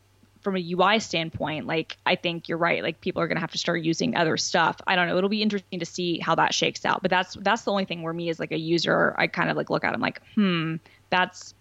[0.45, 2.83] from a UI standpoint, like I think you're right.
[2.83, 4.81] Like people are gonna have to start using other stuff.
[4.87, 5.17] I don't know.
[5.17, 7.03] It'll be interesting to see how that shakes out.
[7.03, 9.57] But that's that's the only thing where me as like a user, I kind of
[9.57, 9.95] like look at.
[9.95, 10.77] I'm like, hmm,
[11.11, 11.55] that's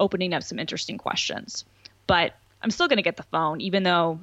[0.00, 1.64] opening up some interesting questions.
[2.06, 4.20] But I'm still gonna get the phone, even though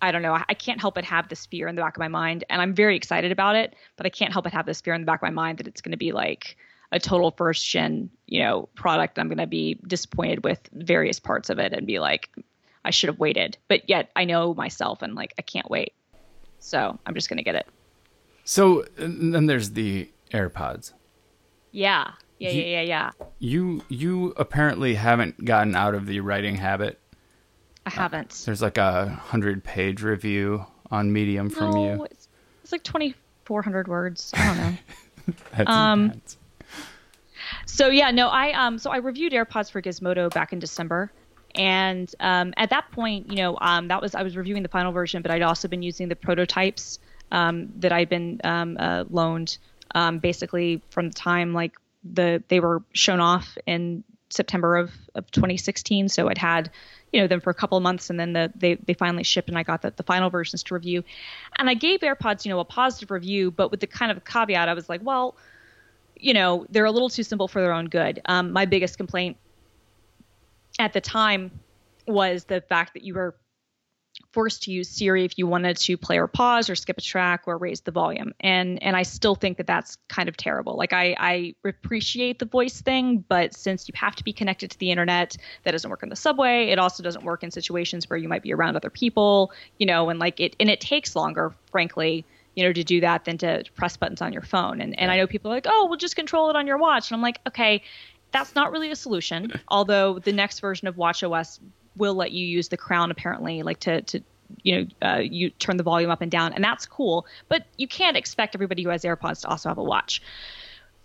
[0.00, 0.34] I don't know.
[0.34, 2.60] I I can't help but have this fear in the back of my mind, and
[2.60, 3.74] I'm very excited about it.
[3.96, 5.66] But I can't help but have this fear in the back of my mind that
[5.66, 6.56] it's going to be like
[6.92, 9.18] a total first gen, you know, product.
[9.18, 12.30] I'm going to be disappointed with various parts of it and be like,
[12.84, 13.56] I should have waited.
[13.68, 15.94] But yet I know myself and like I can't wait.
[16.58, 17.66] So I'm just going to get it.
[18.44, 20.92] So and then there's the AirPods.
[21.72, 22.12] Yeah.
[22.38, 23.10] Yeah, You- yeah, yeah, yeah.
[23.38, 26.98] You you apparently haven't gotten out of the writing habit.
[27.86, 28.42] I haven't.
[28.44, 32.04] There's like a hundred page review on Medium from no, you.
[32.04, 32.28] It's,
[32.62, 34.30] it's like 2,400 words.
[34.34, 35.34] I don't know.
[35.56, 36.36] That's um, intense.
[37.66, 41.12] So yeah, no, I um so I reviewed AirPods for Gizmodo back in December.
[41.54, 44.92] And um, at that point, you know, um, that was I was reviewing the final
[44.92, 46.98] version, but I'd also been using the prototypes
[47.30, 49.58] um, that I'd been um, uh, loaned,
[49.94, 51.72] um, basically from the time like
[52.04, 56.08] the they were shown off in September of, of 2016.
[56.08, 56.70] So I'd had,
[57.12, 59.48] you know, them for a couple of months, and then the, they they finally shipped,
[59.48, 61.04] and I got the, the final versions to review.
[61.58, 64.68] And I gave AirPods, you know, a positive review, but with the kind of caveat,
[64.68, 65.36] I was like, well,
[66.22, 68.22] you know, they're a little too simple for their own good.
[68.24, 69.36] Um, my biggest complaint
[70.78, 71.50] at the time
[72.06, 73.34] was the fact that you were
[74.32, 77.42] forced to use Siri if you wanted to play or pause or skip a track
[77.46, 78.32] or raise the volume.
[78.40, 80.76] And and I still think that that's kind of terrible.
[80.76, 84.78] Like I I appreciate the voice thing, but since you have to be connected to
[84.78, 86.68] the internet, that doesn't work in the subway.
[86.68, 90.08] It also doesn't work in situations where you might be around other people, you know,
[90.08, 92.24] and like it and it takes longer, frankly,
[92.54, 94.80] you know, to do that than to press buttons on your phone.
[94.80, 97.10] And and I know people are like, "Oh, we'll just control it on your watch."
[97.10, 97.82] And I'm like, "Okay,
[98.30, 101.60] that's not really a solution." Although the next version of WatchOS
[101.96, 104.22] will let you use the crown apparently like to to
[104.62, 107.88] you know uh, you turn the volume up and down and that's cool but you
[107.88, 110.22] can't expect everybody who has airpods to also have a watch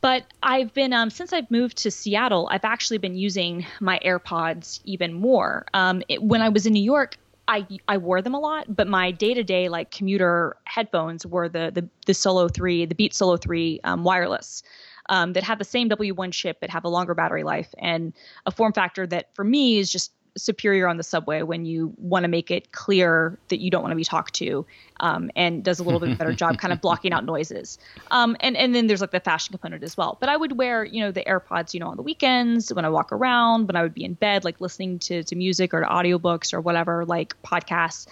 [0.02, 4.80] but i've been um, since i've moved to seattle i've actually been using my airpods
[4.84, 7.18] even more um, it, when i was in new york
[7.48, 11.48] I, I wore them a lot, but my day to day like commuter headphones were
[11.48, 14.64] the the, the Solo 3, the Beat Solo 3 um, wireless
[15.10, 17.74] um, that have the same W1 chip but have a longer battery life.
[17.78, 18.14] And
[18.46, 22.24] a form factor that for me is just superior on the subway when you want
[22.24, 24.66] to make it clear that you don't want to be talked to
[25.00, 27.78] um, and does a little bit better job kind of blocking out noises.
[28.12, 30.18] Um, and and then there's like the fashion component as well.
[30.20, 32.90] But i would wear you know the airpods you know on the weekends when i
[32.90, 35.88] walk around when i would be in bed like listening to, to music or to
[35.88, 38.08] audiobooks or whatever like podcasts.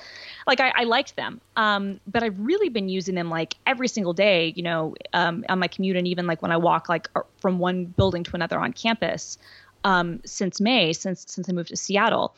[0.48, 1.42] Like i, I liked them.
[1.56, 5.60] Um, but i've really been using them like every single day you know um, on
[5.60, 8.60] my commute and even like when i walk like uh, from one building to another
[8.60, 9.38] on campus
[9.86, 12.36] um, since May, since since I moved to Seattle,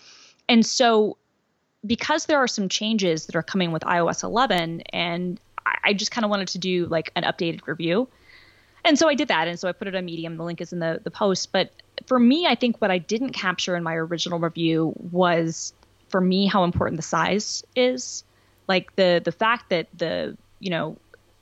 [0.47, 1.17] and so
[1.85, 6.11] because there are some changes that are coming with iOS 11, and I, I just
[6.11, 8.07] kind of wanted to do like an updated review,
[8.83, 10.37] and so I did that, and so I put it on Medium.
[10.37, 11.71] The link is in the the post, but
[12.05, 15.73] for me, I think what I didn't capture in my original review was
[16.09, 18.25] for me how important the size is,
[18.67, 20.97] like the the fact that the you know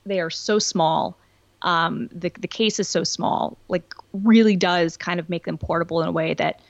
[0.05, 1.17] they are so small
[1.61, 6.01] um, the the case is so small, like really does kind of make them portable
[6.01, 6.61] in a way that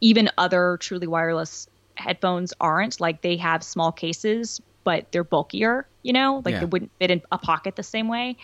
[0.00, 3.00] even other truly wireless headphones aren't.
[3.00, 5.88] Like they have small cases, but they're bulkier.
[6.02, 6.60] You know, like Yeah.
[6.60, 8.36] they wouldn't fit in a pocket the same way.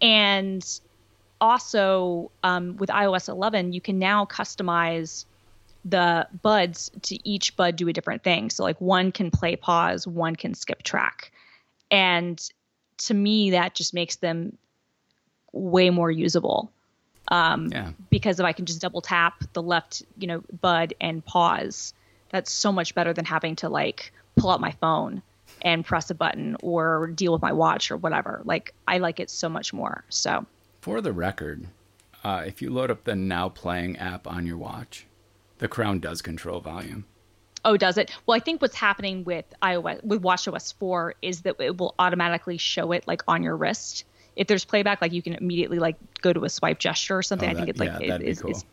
[0.00, 0.64] And
[1.40, 5.24] also um, with iOS 11, you can now customize
[5.84, 8.50] the buds to each bud do a different thing.
[8.50, 11.32] So like one can play pause, one can skip track.
[11.90, 12.40] And
[12.98, 14.56] to me, that just makes them
[15.52, 16.70] way more usable
[17.28, 17.92] um, Yeah.
[18.10, 21.94] because if I can just double tap the left, you know, bud and pause,
[22.30, 25.22] that's so much better than having to like pull out my phone
[25.60, 28.40] and press a button or deal with my watch or whatever.
[28.44, 30.04] Like I like it so much more.
[30.08, 30.46] So
[30.80, 31.66] For the record,
[32.24, 35.06] uh, if you load up the Now Playing app on your watch,
[35.58, 37.04] the crown does control volume.
[37.64, 38.10] Oh, does it?
[38.26, 42.58] Well, I think what's happening with iOS with WatchOS 4 is that it will automatically
[42.58, 44.04] show it like on your wrist.
[44.36, 47.48] If there's playback, like you can immediately like go to a swipe gesture or something.
[47.48, 48.50] Oh, I think it's like yeah, it- it's- cool.
[48.50, 48.64] it's-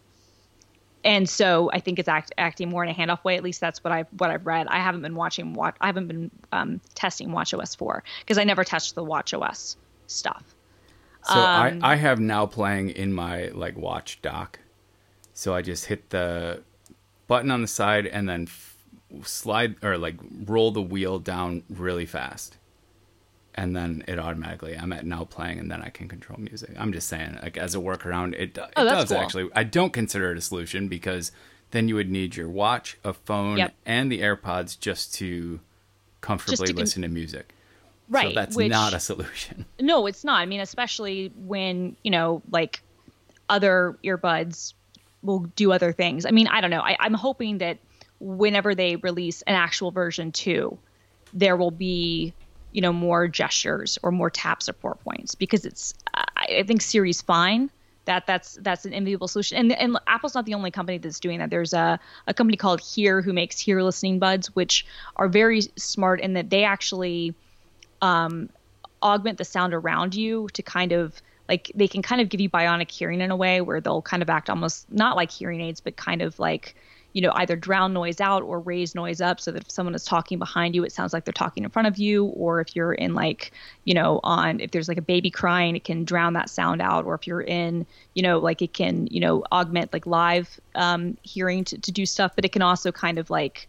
[1.06, 3.38] and so I think it's act, acting more in a handoff way.
[3.38, 4.68] At least that's what I've what I've read.
[4.68, 5.76] I haven't been watching watch.
[5.80, 10.44] I haven't been um, testing WatchOS 4 because I never touched the WatchOS stuff.
[11.24, 14.60] So Um, I, I have now playing in my like watch dock.
[15.34, 16.64] So I just hit the
[17.28, 18.76] button on the side and then f-
[19.26, 22.58] slide or like roll the wheel down really fast.
[23.62, 26.72] And then it automatically I'm at now playing and then I can control music.
[26.80, 29.18] I'm just saying like as a workaround it, it Oh, does cool.
[29.18, 29.50] actually.
[29.54, 31.32] I don't consider it a solution because
[31.72, 33.74] then you would need your watch, a phone Yep.
[33.86, 35.60] and the AirPods just to
[36.22, 37.54] comfortably con- listen to music.
[38.08, 38.30] Right.
[38.30, 39.66] So that's which- not a solution.
[39.80, 40.40] No, it's not.
[40.40, 42.82] I mean, especially when, you know, like
[43.50, 44.74] other earbuds
[45.22, 46.26] will do other things.
[46.26, 46.82] I mean, I don't know.
[46.82, 47.78] I, I'm hoping that
[48.20, 50.78] whenever they release an actual version two,
[51.34, 52.34] there will be,
[52.72, 57.22] you know, more gestures or more tap support points because it's, I, I think Siri's
[57.22, 57.70] fine.
[58.10, 59.58] that that's that's an enviable solution.
[59.58, 61.50] And and Apple's not the only company that's doing that.
[61.52, 66.20] There's a a company called Here who makes Here listening buds, which are very smart
[66.20, 67.36] in that they actually
[68.02, 68.50] um,
[69.04, 72.50] augment the sound around you to kind of like they can kind of give you
[72.50, 75.80] bionic hearing in a way where they'll kind of act almost not like hearing aids,
[75.80, 76.76] but kind of like
[77.14, 80.06] you know, either drown noise out or raise noise up so that if someone is
[80.06, 82.26] talking behind you, it sounds like they're talking in front of you.
[82.26, 83.52] Or if you're in like,
[83.86, 87.06] you know, on if there's like a baby crying, it can drown that sound out.
[87.06, 91.18] Or if you're in, you know, like it can, you know, augment like live um,
[91.24, 93.68] hearing to, to do stuff, but it can also kind of like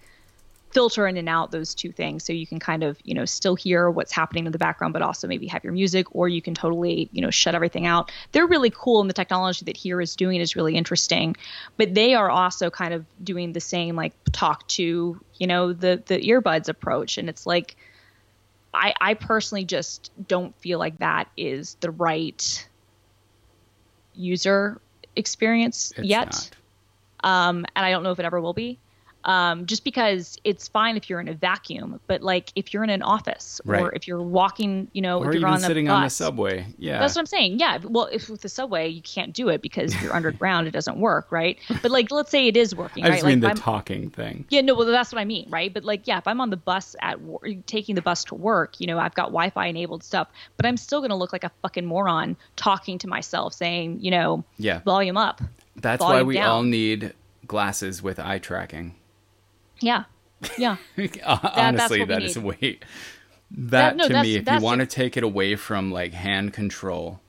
[0.72, 2.24] filter in and out those two things.
[2.24, 5.02] So you can kind of you know still hear what's happening in the background but
[5.02, 8.12] also maybe have your music or you can totally you know shut everything out.
[8.32, 11.36] They're really cool and the technology that here is doing is really interesting.
[11.76, 16.02] But they are also kind of doing the same like talk to you know the
[16.06, 17.18] the earbuds approach.
[17.18, 17.76] And it's like
[18.72, 22.68] i i personally just don't feel like that is the right
[24.14, 24.80] user
[25.16, 26.50] experience It's yet.
[27.24, 27.38] not.
[27.48, 28.78] um, and I don't know if it ever will be.
[29.24, 32.88] Um, just because it's fine if you're in a vacuum, but like if you're in
[32.90, 35.90] an office or if you're walking, you know, Or if you're even on sitting a
[35.90, 36.66] bus, on the subway.
[36.78, 36.98] Yeah.
[37.00, 37.58] That's what I'm saying.
[37.58, 37.78] Yeah.
[37.84, 41.30] Well, if with the subway you can't do it because you're underground, it doesn't work,
[41.30, 41.58] right?
[41.82, 43.14] But like, let's say it is working, I right?
[43.16, 44.46] just mean like the I'm- talking thing.
[44.48, 45.72] yeah, no, well, that's what I mean, right?
[45.72, 47.18] But like, yeah, if I'm on the bus at
[47.66, 51.02] taking the bus to work, you know, I've got Wi-Fi enabled stuff, but I'm still
[51.02, 54.78] gonna look like a fucking moron talking to myself, saying, you know, Yeah.
[54.80, 55.42] volume up.
[55.76, 56.48] That's why we down.
[56.48, 57.12] all need
[57.46, 58.94] glasses with eye tracking.
[59.80, 60.04] Yeah,
[60.58, 60.76] yeah.
[61.24, 62.78] Honestly, what that is way.
[63.52, 67.20] That no, to me, if you want to take it away from like hand control,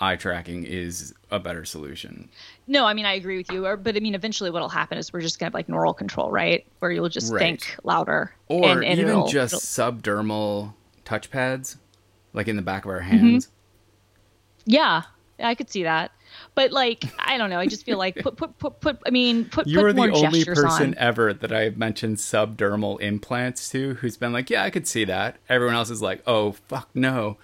[0.00, 2.28] eye tracking is a better solution.
[2.66, 3.64] No, I mean I agree with you.
[3.66, 6.30] Or, but I mean, eventually, what'll happen is we're just gonna have like neural control,
[6.30, 6.66] right?
[6.80, 7.38] Where you'll just Right.
[7.40, 10.74] think louder, Or and, and even it'll- just it'll- subdermal
[11.04, 11.76] touchpads,
[12.32, 13.16] like in the back of our Mm-hmm.
[13.18, 13.48] hands.
[14.64, 15.02] yeah,
[15.38, 16.10] I could see that.
[16.54, 17.58] But like, I don't know.
[17.58, 18.98] I just feel like put put put put.
[19.06, 20.94] I mean, put You put are the only person on.
[20.98, 25.36] ever that I've mentioned subdermal implants to who's been like, yeah, I could see that.
[25.48, 27.38] Everyone else is like, oh, fuck no.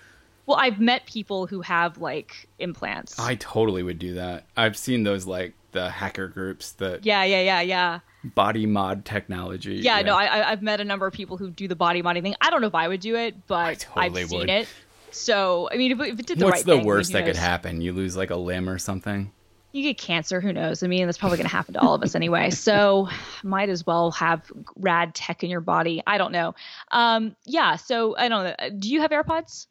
[0.45, 3.19] Well, I've met people who have like implants.
[3.19, 4.45] I totally would do that.
[4.57, 7.05] I've seen those like the hacker groups, that.
[7.05, 8.01] yeah, yeah, yeah, yeah.
[8.25, 9.77] body mod technology.
[9.77, 12.23] Yeah, no, I, I- I've met a number of people who do the body modding
[12.23, 12.35] thing.
[12.41, 14.51] I don't know if I would do it, but totally I've seen would.
[14.51, 14.69] it.
[15.15, 17.37] So, I mean, if, if it did the What's right the thing, worst that could
[17.37, 17.81] happen?
[17.81, 19.33] You lose like a limb or something?
[19.73, 20.83] You get cancer, who knows?
[20.83, 22.51] I mean, that's probably going to happen to all of us anyway.
[22.53, 23.09] So,
[23.43, 26.03] might as well have rad tech in your body.
[26.07, 26.55] I don't know.
[26.91, 27.77] Um, yeah.
[27.77, 28.71] So, I don't know.
[28.79, 29.67] Do you have AirPods?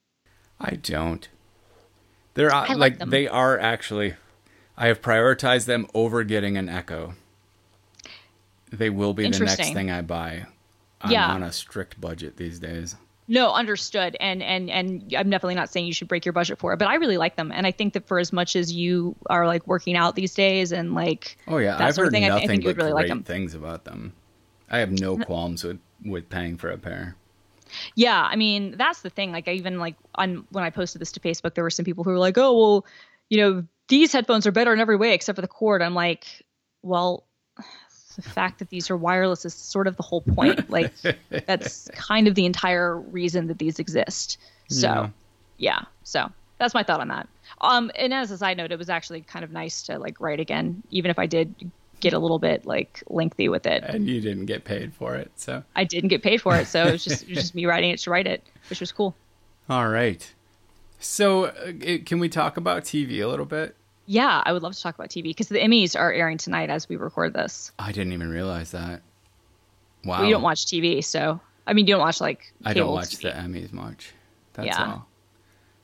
[0.60, 1.28] I don't.
[2.36, 3.10] They're uh, I like like them.
[3.10, 4.14] they are actually.
[4.78, 7.16] I have prioritized them over getting an Echo.
[8.72, 10.46] They will be the next thing I buy.
[11.02, 11.32] I'm Yeah.
[11.32, 12.96] on a strict budget these days.
[13.28, 14.16] No, understood.
[14.20, 16.88] And and and I'm definitely not saying you should break your budget for it, but
[16.88, 17.52] I really like them.
[17.52, 20.72] And I think that for as much as you are like working out these days
[20.72, 23.08] and like Oh yeah, I've heard thing, I, I nothing think but really great like
[23.10, 23.24] them.
[23.24, 24.14] things about them.
[24.70, 27.16] I have no qualms with with paying for a pair.
[27.96, 29.34] Yeah, I mean that's the thing.
[29.34, 32.06] Like I even like on when I posted this to Facebook, there were some people
[32.06, 32.86] who were like, "Oh well,
[33.30, 36.46] you know, these headphones are better in every way except for the cord." I'm like,
[36.82, 37.27] well,
[38.18, 40.70] the fact that these are wireless is sort of the whole point.
[40.70, 40.92] Like
[41.48, 44.38] that's kind of the entire reason that these exist.
[44.70, 45.10] So Yeah.
[45.58, 47.30] yeah, so that's my thought on that.
[47.62, 50.40] Um, and as a side note, it was actually kind of nice to like write
[50.42, 53.84] again, even if I did get a little bit like lengthy with it.
[53.84, 56.88] And you didn't get paid for it, so I didn't get paid for it, so
[56.88, 59.16] it was just it was just me writing it to write it, which was cool.
[59.70, 60.34] all right.
[61.00, 61.72] So, uh,
[62.06, 63.76] can we talk about TV a little bit?
[64.08, 66.88] Yeah, I would love to talk about TV because the Emmys are airing tonight as
[66.88, 67.72] we record this.
[67.78, 69.02] I didn't even realize that.
[70.06, 70.24] Wow.
[70.24, 73.24] You don't watch TV, so I mean, you don't watch like I don't watch TV.
[73.24, 74.14] the Emmys much.
[74.54, 74.86] That's Yeah.
[74.94, 75.08] all.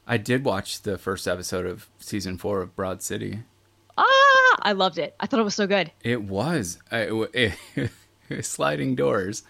[0.08, 3.40] I did watch the first episode of season four of Broad City.
[3.98, 5.16] Ah, I loved it.
[5.20, 5.92] I thought it was so good.
[6.02, 7.54] It was I- it,
[8.30, 9.44] it, sliding doors.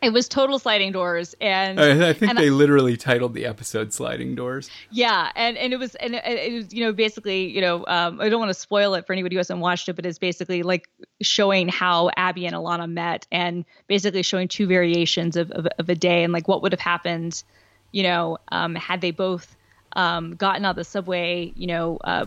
[0.00, 3.92] It was total sliding doors, and I, I think and they literally titled the episode
[3.92, 7.60] "Sliding Doors." Yeah, and and it was and it, it was you know basically you
[7.60, 10.06] know um, I don't want to spoil it for anybody who hasn't watched it, but
[10.06, 10.88] it's basically like
[11.20, 15.96] showing how Abby and Ilana met, and basically showing two variations of of, of a
[15.96, 17.42] day and like what would have happened,
[17.90, 19.56] you know, um, had they both
[19.94, 21.52] um, gotten on the subway.
[21.56, 22.24] You know, uh,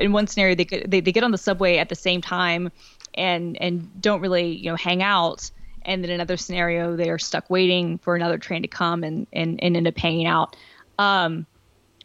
[0.00, 2.72] in one scenario they, could, they they get on the subway at the same time,
[3.14, 5.50] and and don't really you know hang out.
[5.84, 9.62] And then another scenario, they are stuck waiting for another train to come and, and,
[9.62, 10.56] and end up hanging out
[10.98, 11.46] Um,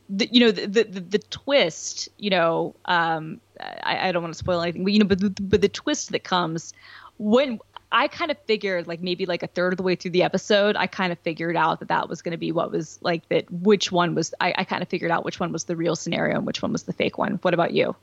[0.10, 4.38] the, you know the, the the twist you know um I, I don't want to
[4.38, 6.74] spoil anything but you know but the, but the twist that comes
[7.18, 7.60] when
[7.92, 10.76] I kind of figured like maybe like a third of the way through the episode,
[10.76, 13.50] I kind of figured out that that was going to be what was like that.
[13.50, 16.36] Which one was I, I kind of figured out which one was the real scenario
[16.36, 17.40] and which one was the fake one.
[17.44, 17.96] What about you?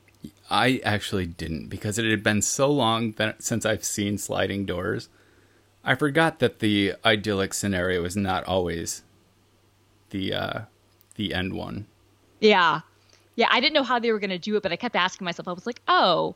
[0.51, 5.09] I actually didn't because it had been so long that since I've seen sliding doors.
[5.85, 9.03] I forgot that the idyllic scenario is not always
[10.11, 10.61] the uh
[11.17, 11.87] the end one.
[12.41, 12.81] Yeah,
[13.37, 13.49] yeah.
[13.51, 15.47] I didn't know how they were going to do it, but I kept asking myself.
[15.49, 16.35] I was like, oh,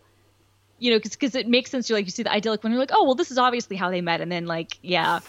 [0.79, 1.89] you know, because it makes sense.
[1.89, 3.91] You're like you see the idyllic one, you're like, oh, well, this is obviously how
[3.91, 5.21] they met, and then like, yeah.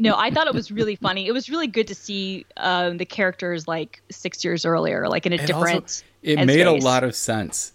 [0.00, 1.26] No, I thought it was really funny.
[1.26, 5.32] It was really good to see um, the characters like six years earlier, like in
[5.32, 5.82] a It different.
[5.82, 7.72] also it made a lot of sense.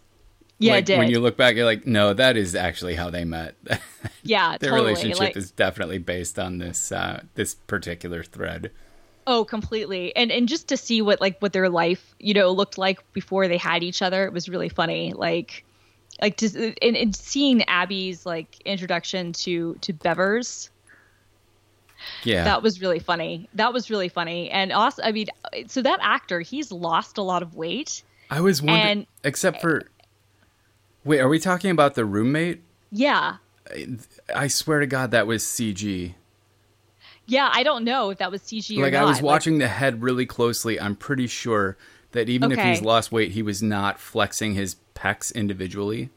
[0.60, 0.88] Yeah, like.
[0.88, 3.56] When you look back, you're like, no, that is actually how they met.
[4.24, 4.90] yeah, Their totally.
[4.92, 8.72] relationship like, is definitely based on this uh, this particular thread.
[9.26, 10.16] Oh, completely.
[10.16, 13.48] And and just to see what like what their life, you know, looked like before
[13.48, 15.14] they had each other, it was really funny.
[15.14, 15.66] Like
[16.22, 20.70] like just and, and seeing Abby's like introduction to to Bevers,
[22.24, 23.50] Yeah, that was really funny.
[23.54, 24.50] That was really funny.
[24.50, 25.28] And also, I mean,
[25.68, 28.04] so that actor, he's lost a lot of weight.
[28.30, 29.84] I was wondering, and- except for,
[31.04, 32.62] wait, are we talking about the roommate?
[32.92, 33.38] Yeah.
[34.36, 36.16] I swear to God, that was CG.
[37.26, 38.94] Yeah, I don't know if that was CG or Like.
[38.94, 40.80] I was watching the head really closely.
[40.80, 41.78] I'm pretty sure
[42.12, 46.10] that even if he's lost weight, he was not flexing his pecs individually.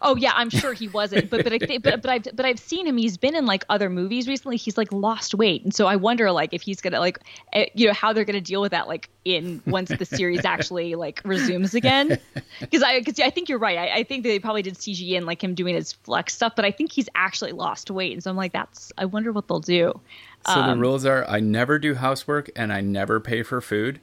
[0.00, 2.58] Oh yeah, I'm sure he wasn't, but but I think but but I've but I've
[2.58, 2.96] seen him.
[2.96, 4.56] He's been in like other movies recently.
[4.56, 7.18] He's like lost weight, and so I wonder like if he's gonna like
[7.52, 10.94] eh, you know how they're gonna deal with that like in once the series actually
[10.94, 12.18] like resumes again.
[12.60, 13.76] Because I because I think you're right.
[13.78, 16.64] I, I think they probably did CG in like him doing his flex stuff, but
[16.64, 19.58] I think he's actually lost weight, and so I'm like that's I wonder what they'll
[19.58, 19.98] do.
[20.46, 24.00] So Um, the rules are: I never do housework and I never pay for food.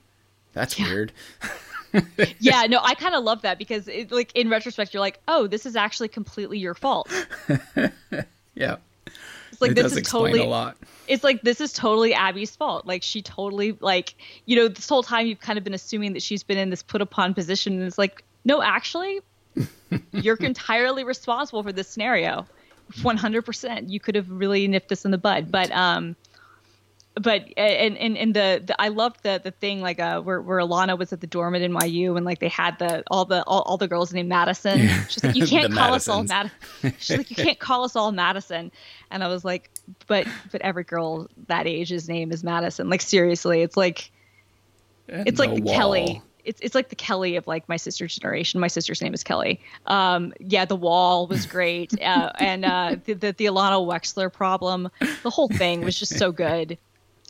[0.54, 1.12] That's weird.
[2.40, 5.48] Yeah, no, I kind of love that because it, like in retrospect, you're like, oh,
[5.48, 7.12] this is actually completely your fault.
[8.56, 8.76] Yeah,
[9.52, 10.76] It's like it this is explain totally a lot.
[11.08, 12.86] it's like this is totally Abby's fault.
[12.86, 14.16] Like she totally like
[14.46, 16.84] you know this whole time you've kind of been assuming that she's been in this
[16.84, 19.22] put upon position, and it's like no, actually,
[20.12, 22.46] you're entirely responsible for this scenario.
[23.02, 23.90] One hundred percent.
[23.90, 26.16] You could have really nipped this in the bud, but um,
[27.20, 30.60] but and and, and the, the I loved the the thing like uh where where
[30.60, 33.62] Ilana was at the dorm at NYU and like they had the all the all,
[33.62, 34.90] all the girls named Madison.
[35.10, 36.52] She's like, you can't call us all Madisons.
[36.84, 37.00] Madison.
[37.00, 38.72] She's like, you can't call us all Madison.
[39.12, 39.70] And I was like,
[40.08, 42.90] but but every girl that age's name is Madison.
[42.90, 44.12] Like seriously, it's like
[45.08, 46.22] it's like the Kelly.
[46.46, 48.60] It's it's like the Kelly of like my sister's generation.
[48.60, 49.62] My sister's name is Kelly.
[49.86, 54.90] Um, yeah, the wall was great, uh, and uh, the, the the Ilana Wexler problem.
[55.24, 56.78] The whole thing was just so good.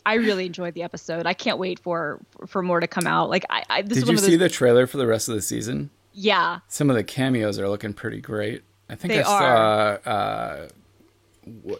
[0.06, 1.26] I really enjoyed the episode.
[1.26, 3.28] I can't wait for for more to come out.
[3.30, 4.26] Like I, I this is Did you those.
[4.26, 5.90] see the trailer for the rest of the season?
[6.12, 8.62] yeah, Some of the cameos are looking pretty great.
[8.88, 10.68] I think They I saw uh,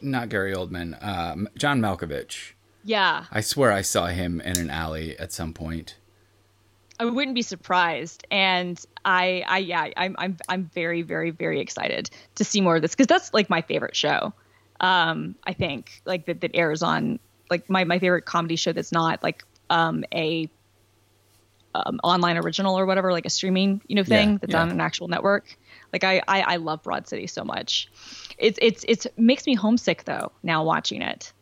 [0.02, 2.52] not Gary Oldman, um, John Malkovich.
[2.84, 3.24] yeah.
[3.32, 5.96] I swear I saw him in an alley at some point.
[7.00, 8.26] I wouldn't be surprised.
[8.30, 12.82] And I, I, yeah, I'm, I'm, I'm very, very, very excited to see more of
[12.82, 14.32] this because that's like my favorite show.
[14.80, 17.18] Um, I think like that, that airs on
[17.50, 20.48] like my, my favorite comedy show that's not like um, a
[21.74, 24.62] um, online original or whatever, like a streaming, you know, thing Yeah, that's yeah.
[24.62, 25.56] on an actual network.
[25.92, 27.88] Like I, I, I love Broad City so much.
[28.38, 31.32] It's, it's, it's makes me homesick though now watching it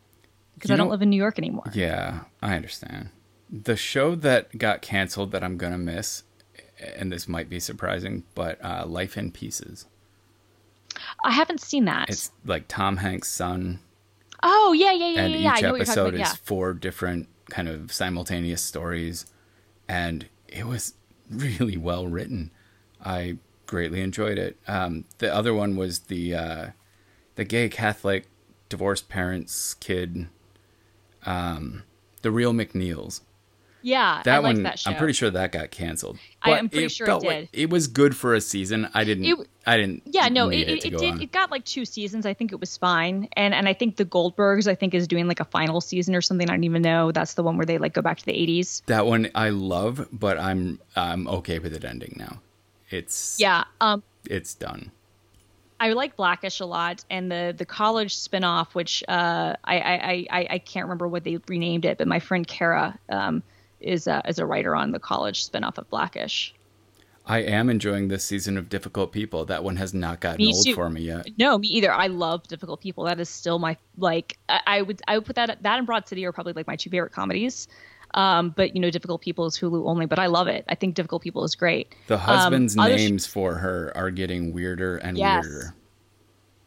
[0.54, 1.70] because I don't know- live in New York anymore.
[1.72, 3.10] Yeah, I understand.
[3.50, 6.24] The show that got canceled that I'm gonna miss,
[6.96, 9.86] and this might be surprising, but uh, Life in Pieces.
[11.24, 12.10] I haven't seen that.
[12.10, 13.80] It's like Tom Hanks' son,
[14.42, 15.38] oh yeah, yeah, yeah, and yeah.
[15.38, 15.56] yeah.
[15.56, 16.34] Each know what you're talking episode about.
[16.34, 19.26] is four different kind of simultaneous stories,
[19.88, 20.94] and it was
[21.30, 22.50] really well written.
[23.04, 24.56] I greatly enjoyed it.
[24.66, 26.66] Um, the other one was the uh,
[27.36, 28.26] the gay Catholic
[28.68, 30.28] divorced parents kid,
[31.24, 31.84] um,
[32.22, 33.22] the real O'Neals.
[33.88, 34.90] Yeah, That I one, that show.
[34.90, 36.18] I'm pretty sure that got canceled.
[36.42, 37.60] I am pretty sure it felt like- did.
[37.62, 38.88] it was good for a season.
[38.92, 39.24] I didn't.
[39.24, 40.02] It- I didn't.
[40.06, 41.12] Yeah, no, it, it, it did.
[41.12, 41.20] on.
[41.22, 42.24] It got like two seasons.
[42.24, 45.26] I think it was fine, and and I think the Goldbergs, I think, is doing
[45.28, 46.48] like a final season or something.
[46.48, 47.12] I don't even know.
[47.12, 48.82] That's the one where they like go back to the 80s.
[48.86, 52.40] That one I love, but I'm I'm okay with it ending now.
[52.90, 54.90] It's Yeah, um, it's done.
[55.80, 60.46] I like Blackish a lot, and the the college spinoff, which uh, I, I I
[60.50, 63.42] I can't remember what they renamed it, but my friend Kara um
[63.80, 66.54] is uh, is a writer on the college spinoff of Blackish.
[67.26, 69.44] I am enjoying this season of Difficult People.
[69.44, 70.74] That one has not gotten Me old too.
[70.74, 71.28] for me yet.
[71.38, 71.92] No, me either.
[71.92, 73.04] I love difficult people.
[73.04, 74.38] That is still my like.
[74.48, 76.76] I, I would I would put that that and Broad City are probably like my
[76.76, 77.68] two favorite comedies.
[78.14, 80.06] Um, but you know, difficult people is Hulu only.
[80.06, 80.64] But I love it.
[80.70, 81.94] I think difficult people is great.
[82.06, 85.44] The husbands' Um, other sh- names for her are getting weirder and Yes.
[85.44, 85.74] weirder.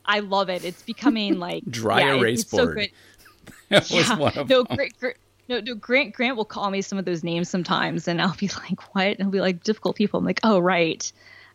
[0.05, 0.63] I love it.
[0.63, 2.77] It's becoming like Dry yeah, erase so board.
[2.77, 2.89] good.
[3.69, 4.17] That was Yeah.
[4.17, 4.75] one of no, them.
[4.75, 5.17] Grant, Grant,
[5.51, 8.47] no, no, Grant Grant will call me some of those names sometimes, and I'll be
[8.69, 11.11] like, "What?" And he'll be like, "Difficult people." I'm like, "Oh, right."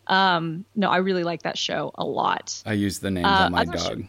[0.09, 2.63] Um, no, I really like that show a lot.
[2.65, 4.05] I use the names Uh, on my dog.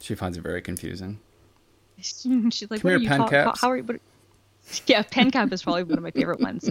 [0.00, 1.18] She finds it very confusing.
[2.00, 4.00] She's like, Come "What are here, you pen talk- How are you?" What,
[4.86, 6.70] yeah, pen cap is probably one of my favorite ones.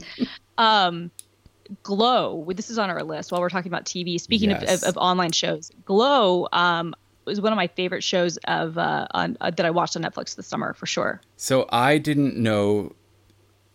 [0.58, 1.12] Um,
[1.84, 2.46] Glow.
[2.54, 4.20] This is on our list while we're talking about TV.
[4.20, 4.64] Speaking Yes.
[4.64, 6.94] of, of, of online shows, Glow um,
[7.26, 10.36] was one of my favorite shows of uh, on, uh, that I watched on Netflix
[10.36, 11.22] this summer for sure.
[11.38, 12.94] So I didn't know.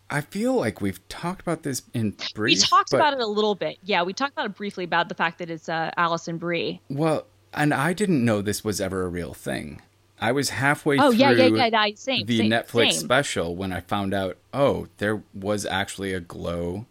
[0.09, 2.59] I feel like we've talked about this in brief.
[2.59, 3.77] we talked but- about it a little bit.
[3.83, 6.79] Yeah, we talked about it briefly about the fact that it's uh, Alison Brie.
[6.89, 9.81] Well, and I didn't know this was ever a real thing.
[10.19, 11.95] I was halfway Oh through yeah, yeah, yeah, yeah.
[11.95, 12.25] Same.
[12.25, 13.01] the same, Netflix same.
[13.01, 16.85] special when I found out, oh, there was actually a glow.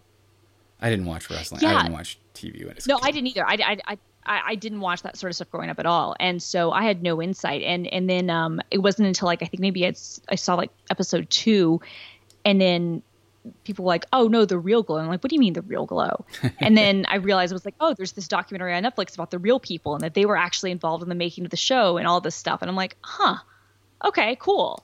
[0.80, 1.64] I didn't watch wrestling.
[1.64, 3.00] I didn't watch TV when No.
[3.02, 3.44] I didn't either.
[3.46, 6.14] I, I, I, I I didn't watch that sort of stuff growing up at all,
[6.20, 7.62] and so I had no insight.
[7.62, 10.70] And and then um, it wasn't until like I think maybe it's I saw like
[10.90, 11.80] episode two,
[12.44, 13.02] and then
[13.64, 15.62] people were like, "Oh no, the real glow." I'm like, "What do you mean the
[15.62, 16.24] real glow?"
[16.60, 19.38] and then I realized it was like, "Oh, there's this documentary on Netflix about the
[19.38, 22.06] real people, and that they were actually involved in the making of the show and
[22.06, 23.36] all this stuff." And I'm like, "Huh,
[24.04, 24.82] okay, cool."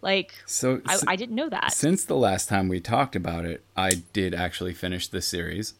[0.00, 1.72] Like So I didn't know that.
[1.72, 5.74] since the last time we talked about it, I did actually finish the series,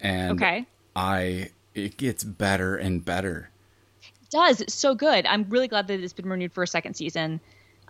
[0.00, 0.64] and Okay.
[0.96, 3.50] I it gets better and better.
[4.22, 4.60] It does.
[4.60, 5.26] It's so good.
[5.26, 7.40] I'm really glad that it's been renewed for a second season.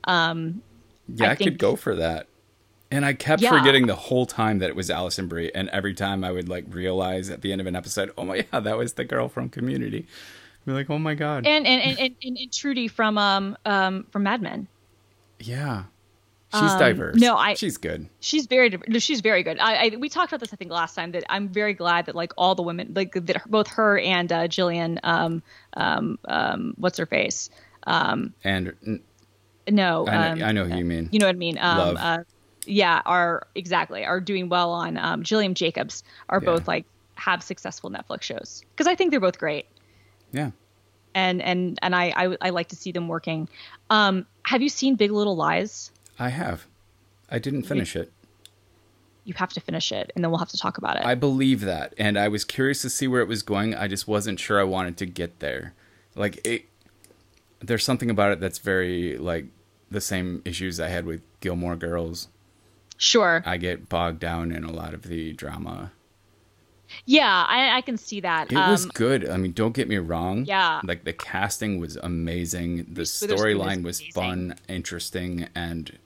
[0.05, 0.63] Um,
[1.09, 2.27] Yeah, I I, could go for that.
[2.91, 3.51] And I kept Yeah.
[3.51, 6.65] forgetting the whole time that it was Alison Brie, and every time I would like
[6.69, 9.49] realize at the end of an episode, oh my god, that was the girl from
[9.49, 10.07] Community.
[10.63, 13.57] I'd be like, oh my god, and and and, and, and, and Trudy from um
[13.67, 14.69] um from Mad Men.
[15.41, 15.85] yeah,
[16.59, 17.21] she's Um, diverse.
[17.21, 18.09] no, I- she's good.
[18.21, 19.59] She's very no, she's very good.
[19.59, 22.15] I, I we talked about this I think last time that I'm very glad that
[22.15, 25.43] like all the women like that both her and uh, Gillian um
[25.77, 27.51] um um what's her face
[27.87, 28.73] um And
[29.69, 31.09] no I know, um, I know who you mean.
[31.13, 31.97] you know what I mean um Love.
[31.99, 32.19] uh
[32.67, 36.47] yeah are exactly are doing well on um Gillian Jacobs are Yeah.
[36.47, 36.87] both like
[37.17, 39.67] have successful Netflix shows because I think they're both great
[40.33, 40.51] yeah,
[41.15, 43.49] and and and I, I I like to see them working.
[43.89, 45.93] Um, have you seen Big Little Lies?
[46.19, 46.67] I have.
[47.31, 48.13] I didn't finish it.
[49.25, 51.05] You have to finish it, and then we'll have to talk about it.
[51.05, 53.75] I believe that, and I was curious to see where it was going.
[53.75, 55.73] I just wasn't sure I wanted to get there.
[56.15, 56.67] Like it,
[57.61, 59.47] there's something about it that's very like
[59.91, 62.29] the same issues I had with Gilmore Girls.
[62.99, 63.43] sure.
[63.47, 65.93] I get bogged down in a lot of the drama.
[67.07, 68.53] yeah, I, I can see that.
[68.53, 69.29] It was um, good.
[69.29, 70.45] I mean, don't get me wrong.
[70.45, 70.81] Yeah.
[70.85, 72.87] Like the casting was amazing.
[72.93, 74.13] The Reese Witherspoon is storyline was amazing.
[74.13, 75.99] fun, interesting, and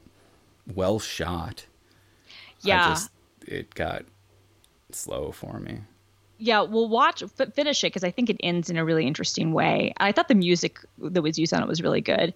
[0.74, 1.66] well shot.
[2.62, 3.10] yeah, just
[3.46, 4.04] it got
[4.90, 5.80] slow for me.
[6.38, 6.62] yeah.
[6.62, 9.92] We'll watch f- finish it because I think it ends in a really interesting way.
[9.98, 12.34] I thought the music that was used on it was really good.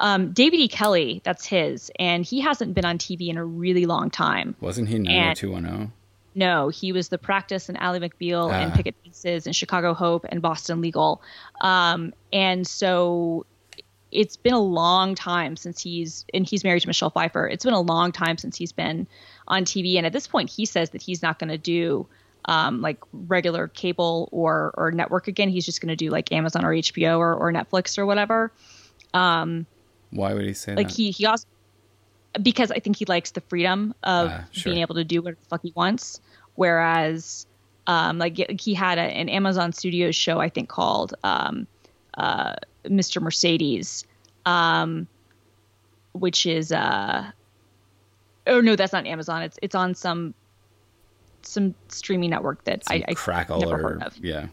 [0.00, 0.68] Um, David E.
[0.68, 4.56] Kelley, that's his, and he hasn't been on TV in a really long time.
[4.60, 5.92] Wasn't he 90210?
[6.34, 8.76] No, he was the practice and Ally McBeal and Ah.
[8.76, 11.22] Picket Fences and Chicago Hope and Boston Legal.
[11.60, 13.46] Um, and so
[14.14, 17.46] it's been a long time since he's and he's married to Michelle Pfeiffer.
[17.48, 19.06] It's been a long time since he's been
[19.48, 19.96] on TV.
[19.96, 22.06] And at this point, he says that he's not going to do
[22.46, 25.48] um, like regular cable or or network again.
[25.48, 28.52] He's just going to do like Amazon or HBO or, or Netflix or whatever.
[29.12, 30.96] Why would he say Like that?
[30.96, 31.46] he he also
[32.42, 34.72] because I think he likes the freedom of Ah, sure.
[34.72, 36.20] being able to do whatever the fuck he wants.
[36.56, 37.46] Whereas,
[37.86, 41.66] um, like he had a, an Amazon Studios show I think called um,
[42.16, 42.54] uh,
[42.84, 43.20] Mr.
[43.20, 44.04] Mercedes,
[44.46, 45.06] um,
[46.12, 47.30] which is uh,
[48.46, 49.42] oh no, that's not Amazon.
[49.42, 50.34] It's it's on some
[51.42, 54.46] some streaming network that Some I, I crackle never or heard of yeah.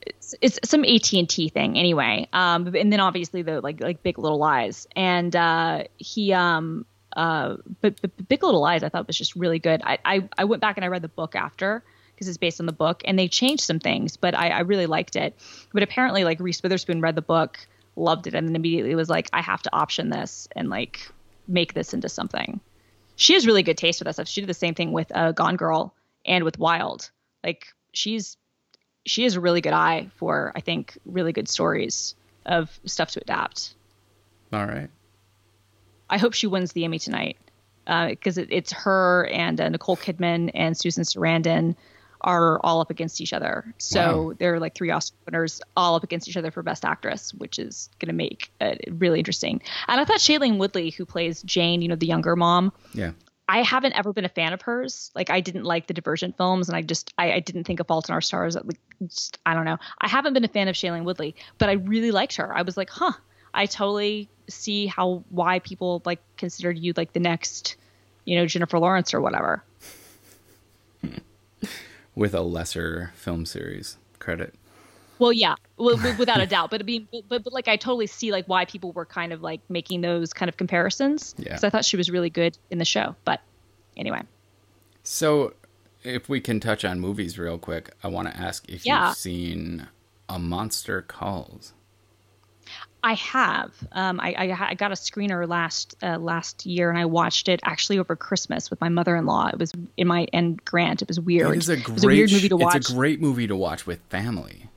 [0.00, 2.26] it's, it's some AT&T thing anyway.
[2.32, 7.56] Um, and then obviously the like like Big Little Lies, and uh, he um uh
[7.80, 9.82] but, but Big Little Lies I thought was just really good.
[9.84, 11.82] I I, I went back and I read the book after
[12.20, 14.84] because it's based on the book, and they changed some things, but I, I really
[14.84, 15.34] liked it.
[15.72, 17.66] But apparently, like Reese Witherspoon read the book,
[17.96, 21.10] loved it, and then immediately was like, I have to option this and like
[21.48, 22.60] make this into something.
[23.16, 24.28] She has really good taste for that stuff.
[24.28, 25.94] She did the same thing with uh, Gone Girl
[26.26, 27.10] and with Wild.
[27.42, 28.36] Like she's
[29.06, 32.14] she has a really good eye for I think really good stories
[32.44, 33.74] of stuff to adapt.
[34.52, 34.90] All right.
[36.10, 37.38] I hope she wins the Emmy tonight
[37.86, 41.76] because it, it's her and uh, Nicole Kidman and Susan Sarandon
[42.22, 43.72] are all up against each other.
[43.78, 44.34] So Wow.
[44.38, 47.88] they're like three Oscar winners all up against each other for Best Actress, which is
[47.98, 49.60] going to make it really interesting.
[49.88, 53.12] And I thought Shailene Woodley, who plays Jane, you know, the younger mom, Yeah.
[53.48, 55.10] I haven't ever been a fan of hers.
[55.16, 57.88] Like I didn't like the Divergent films, and I just I, I didn't think of
[57.88, 58.54] Fault in Our Stars.
[58.54, 59.78] Like just, I don't know.
[60.00, 62.56] I haven't been a fan of Shailene Woodley, but I really liked her.
[62.56, 63.10] I was like, huh.
[63.52, 67.74] I totally see how why people like considered you like the next,
[68.24, 69.64] you know, Jennifer Lawrence or whatever.
[72.14, 74.54] With a lesser film series credit.
[75.18, 76.70] Well, yeah, well, without a doubt.
[76.70, 79.32] But I mean, but, but, but like I totally see like why people were kind
[79.32, 81.34] of like making those kind of comparisons.
[81.36, 81.44] Yeah.
[81.44, 83.14] Because I thought she was really good in the show.
[83.24, 83.40] But
[83.96, 84.22] anyway,
[85.02, 85.54] So,
[86.02, 89.08] if we can touch on movies real quick, I want to ask if Yeah.
[89.08, 89.88] you've seen
[90.28, 91.74] A Monster Calls.
[93.02, 93.72] I have.
[93.92, 97.60] Um, I, I I got a screener last uh, last year, and I watched it
[97.62, 99.48] actually over Christmas with my mother in law.
[99.48, 101.00] It was in my and Grant.
[101.02, 101.54] It was weird.
[101.54, 102.76] It is a It was a weird movie to watch.
[102.76, 104.68] It's a great movie to watch with family,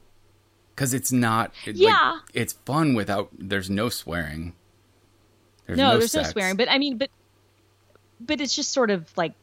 [0.75, 1.51] because it's not.
[1.65, 2.19] It, like, Yeah.
[2.33, 3.29] it's fun without.
[3.37, 4.53] There's no swearing.
[5.67, 6.29] There's no, no there's sex.
[6.29, 7.09] no swearing, but I mean, but
[8.21, 9.33] but it's just sort of like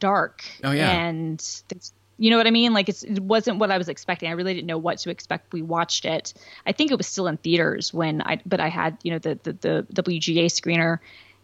[0.00, 0.42] dark.
[0.62, 0.90] Oh, yeah.
[0.90, 2.72] and there's, you know what I mean.
[2.72, 4.28] Like it's it wasn't what I was expecting.
[4.28, 5.52] I really didn't know what to expect.
[5.52, 6.34] We watched it.
[6.66, 9.38] I think it was still in theaters when I, but I had you know the
[9.42, 9.52] the,
[9.90, 10.98] the WGA screener,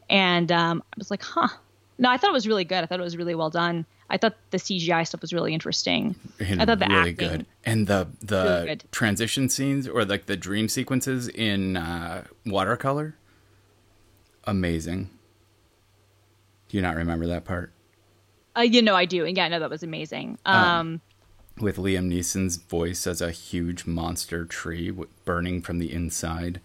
[0.09, 1.49] and um, I was like, huh.
[1.99, 2.83] No, I thought it was really good.
[2.83, 3.85] I thought it was really well done.
[4.09, 6.17] I thought the CGI stuff was really interesting.
[6.39, 7.45] And I thought the really good.
[7.65, 13.17] And the the Really transition scenes or like the dream sequences in uh, watercolor,
[14.45, 15.11] amazing.
[16.69, 17.73] Do you not remember that part
[18.61, 19.25] Uh, you know, I do.
[19.25, 20.39] And yeah, I know that was amazing.
[20.47, 20.53] Oh.
[20.53, 21.01] Um,
[21.61, 24.93] with Liam Neeson's voice as a huge monster tree
[25.25, 26.61] burning from the inside?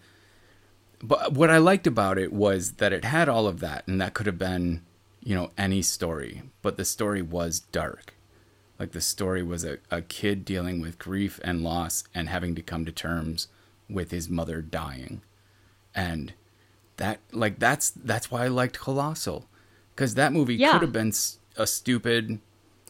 [1.02, 4.14] But what I liked about it was that it had all of that, and that
[4.14, 4.82] could have been,
[5.22, 6.42] you know, any story.
[6.62, 8.14] But the story was dark.
[8.78, 12.62] Like the story was a, a kid dealing with grief and loss and having to
[12.62, 13.48] come to terms
[13.88, 15.22] with his mother dying.
[15.94, 16.34] And
[16.96, 19.46] that like that's that's why I liked Colossal.
[19.96, 20.72] Cuz that movie Yeah.
[20.72, 21.12] could have been
[21.56, 22.40] a stupid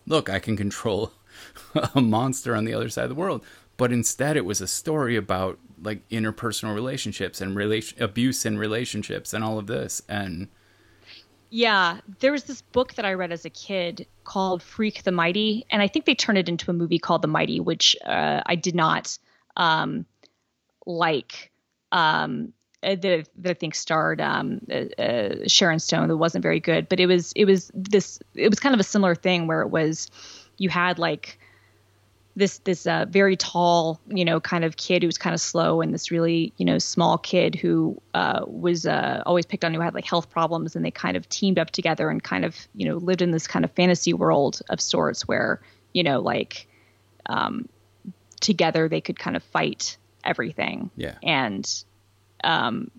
[0.06, 1.12] look, I can control
[1.94, 3.44] a monster on the other side of the world.
[3.76, 9.34] But instead it was a story about like interpersonal relationships and relation abuse in relationships
[9.34, 10.48] and all of this and
[11.50, 15.66] Yeah, there was this book that I read as a kid called Freak the Mighty,
[15.70, 18.54] and I think they turned it into a movie called The Mighty, which uh, I
[18.56, 19.18] did not
[19.56, 20.06] um,
[20.86, 21.52] like.
[21.92, 22.52] Um,
[22.82, 26.08] that, that I think starred um, uh, uh, Sharon Stone.
[26.08, 28.84] That wasn't very good, but it was it was this it was kind of a
[28.84, 30.10] similar thing where it was
[30.58, 31.38] you had like
[32.36, 35.80] this this uh, very tall, you know, kind of kid who was kind of slow,
[35.80, 39.80] and this really you know small kid who uh, was uh, always picked on who
[39.80, 42.86] had like health problems, and they kind of teamed up together and kind of you
[42.86, 45.60] know lived in this kind of fantasy world of sorts where
[45.94, 46.68] you know like
[47.24, 47.68] um,
[48.40, 50.90] together they could kind of fight everything.
[50.96, 51.14] Yeah.
[51.22, 51.84] And
[52.45, 52.91] um,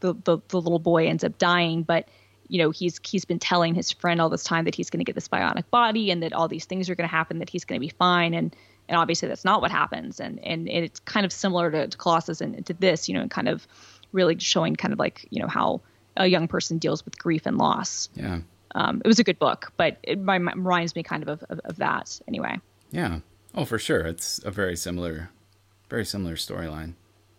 [0.00, 2.08] the, the the little boy ends up dying, but
[2.48, 5.04] you know he's he's been telling his friend all this time that he's going to
[5.04, 7.64] get this bionic body and that all these things are going to happen, that he's
[7.64, 8.54] going to be fine, and
[8.88, 12.40] and obviously that's not what happens, and and, it's kind of similar to, to Colossus
[12.40, 13.66] and to this, you know, and kind of
[14.12, 15.80] really showing kind of like you know how
[16.16, 18.08] a young person deals with grief and loss.
[18.14, 18.40] yeah.
[18.76, 21.60] Um, it was a good book, but it remi- reminds me kind of of, of,
[21.64, 22.58] of that anyway.
[22.90, 23.20] Yeah.
[23.54, 24.00] Oh, for sure.
[24.00, 25.30] It's a very similar,
[25.88, 26.94] very similar storyline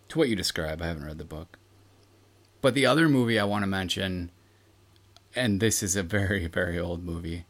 [0.08, 0.80] to what you describe.
[0.82, 1.58] I haven't read the book.
[2.60, 4.30] But the other movie I want to mention,
[5.34, 7.44] and this is a very, very old movie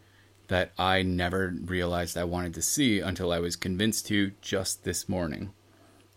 [0.49, 5.09] that I never realized I wanted to see until I was convinced to just this
[5.09, 5.53] morning.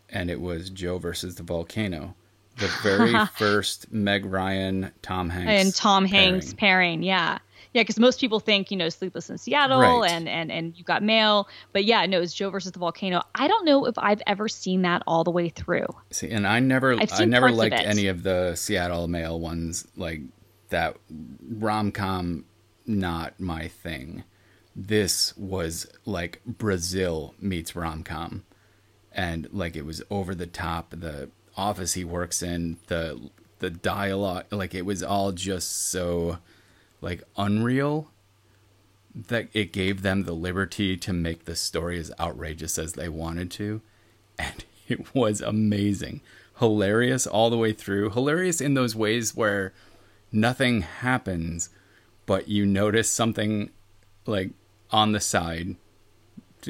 [0.09, 2.15] And it was Joe versus the Volcano.
[2.57, 5.63] The very first Meg Ryan, Tom Hanks.
[5.65, 6.99] and Tom Hanks pairing.
[6.99, 7.03] pairing.
[7.03, 7.39] Yeah.
[7.73, 10.09] Yeah, because most people think, you know, Sleepless in Seattle Right.
[10.09, 11.47] and, and and you got mail.
[11.71, 13.21] But yeah, no, it's Joe versus the volcano.
[13.35, 15.85] I don't know if I've ever seen that all the way through.
[16.09, 19.87] See, and I never, I never parts of liked any of the Seattle Mail ones.
[19.95, 20.21] Like
[20.69, 20.97] that
[21.47, 22.45] rom com,
[22.87, 24.23] not my thing.
[24.75, 28.45] This was like Brazil meets rom com,
[29.13, 30.95] and like it was over the top.
[30.97, 36.39] The office he works in, the the dialogue, like it was all just so
[37.01, 38.11] like unreal
[39.13, 43.49] that it gave them the liberty to make the story as outrageous as they wanted
[43.51, 43.81] to.
[44.37, 46.21] And it was amazing.
[46.59, 48.11] Hilarious all the way through.
[48.11, 49.73] Hilarious in those ways where
[50.31, 51.69] nothing happens
[52.29, 53.71] but you notice something
[54.27, 54.51] like
[54.91, 55.75] on the side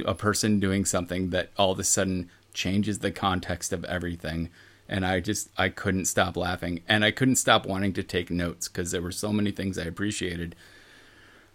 [0.06, 4.50] a person doing something that all of a sudden changes the context of everything
[4.90, 8.68] and i just i couldn't stop laughing and i couldn't stop wanting to take notes
[8.68, 10.56] because there were so many things i appreciated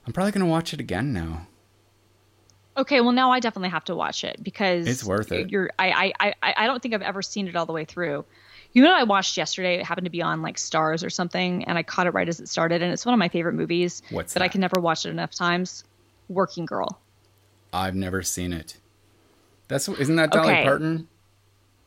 [0.07, 1.47] i'm probably going to watch it again now
[2.76, 5.49] Okay, well now I definitely have to watch it because It's worth it.
[5.49, 8.24] You're I I I, I don't think I've ever seen it all the way through.
[8.72, 9.76] You know I watched yesterday?
[9.78, 12.41] It happened to be on like Stars or something, and I caught it right as
[12.41, 14.03] it started, and it's one of my favorite movies.
[14.11, 14.41] What's that?
[14.41, 15.85] but I can never watch it enough times.
[16.28, 17.01] Working Girl.
[17.72, 18.78] I've never seen it.
[19.68, 20.64] That's isn't that Dolly Okay.
[20.64, 21.07] Parton?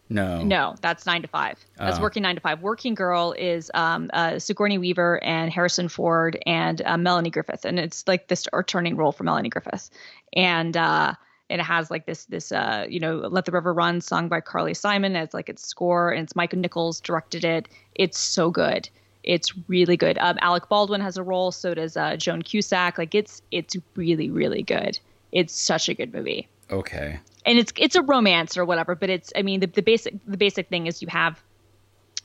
[0.09, 0.41] No.
[0.41, 1.57] No, that's nine to five.
[1.77, 2.01] That's Oh.
[2.01, 2.61] working nine to five.
[2.61, 7.77] Working Girl is um, uh, Sigourney Weaver and Harrison Ford and uh, Melanie Griffith, and
[7.79, 9.89] it's like this returning role for Melanie Griffith,
[10.33, 11.13] and uh,
[11.49, 14.73] it has like this this uh, you know Let the River Run song by Carly
[14.73, 17.67] Simon as like its score, and it's Michael Nichols directed it.
[17.95, 18.89] It's so good.
[19.23, 20.17] It's really good.
[20.19, 22.97] Um, Alec Baldwin has a role, so does uh, Joan Cusack.
[22.97, 24.99] Like it's it's really really good.
[25.33, 27.19] It's such a good movie Okay.
[27.47, 30.37] And it's it's a romance or whatever but it's i mean the, the basic the
[30.37, 31.41] basic thing is you have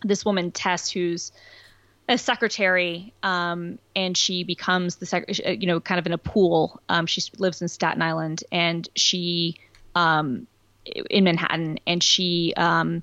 [0.03, 1.33] this woman tess who's
[2.09, 6.81] a secretary um, and she becomes the sec- you know kind of in a pool.
[6.89, 9.57] Um, she lives in staten island and she
[9.95, 10.47] um,
[10.85, 13.03] in manhattan and she um,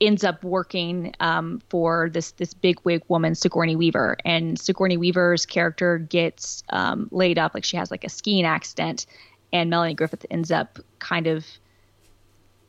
[0.00, 5.46] ends up working um, for this this big wig woman Sigourney Weaver, and Sigourney Weaver's
[5.46, 9.06] character gets um, laid up, like she has like a skiing accident,
[9.52, 11.44] and Melanie Griffith ends up kind of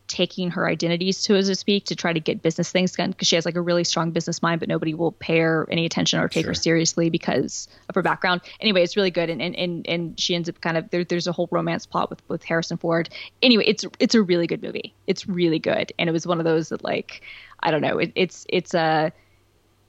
[0.07, 3.35] taking her identities so to speak to try to get business things done because she
[3.35, 6.27] has like a really strong business mind but nobody will pay her any attention or
[6.27, 8.41] take her seriously because of her background.
[8.59, 11.27] Anyway it's really good and and, and, and she ends up kind of there, there's
[11.27, 13.07] a whole romance plot with with harrison ford.
[13.43, 14.95] Anyway it's it's a really good movie.
[15.05, 17.21] It's really good and it was one of those that like
[17.59, 19.13] i don't know it, it's it's a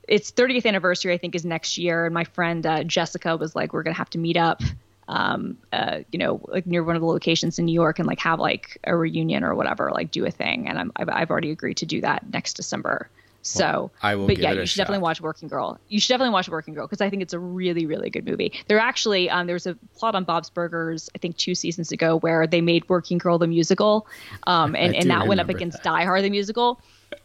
[0.09, 2.05] its 30th anniversary, I think, is next year.
[2.05, 4.61] And my friend uh, Jessica was like, we're gonna have to meet up,
[5.11, 8.21] um, uh, you know, like near one of the locations in New York and like
[8.21, 10.69] have like a reunion or whatever, like do a thing.
[10.69, 13.11] And I'm, I've, I've already agreed to do that next December.
[13.43, 14.83] So, I will but yeah, you should shot.
[14.83, 15.81] definitely watch Working Girl.
[15.89, 18.53] You should definitely watch Working Girl because I think it's a really, really good movie.
[18.69, 22.19] There actually, um, there was a plot on Bob's Burgers, I think two seasons ago,
[22.19, 24.07] where they made Working Girl the musical,
[24.47, 25.85] um, and, and that went up against that.
[25.85, 26.81] Die Hard the musical.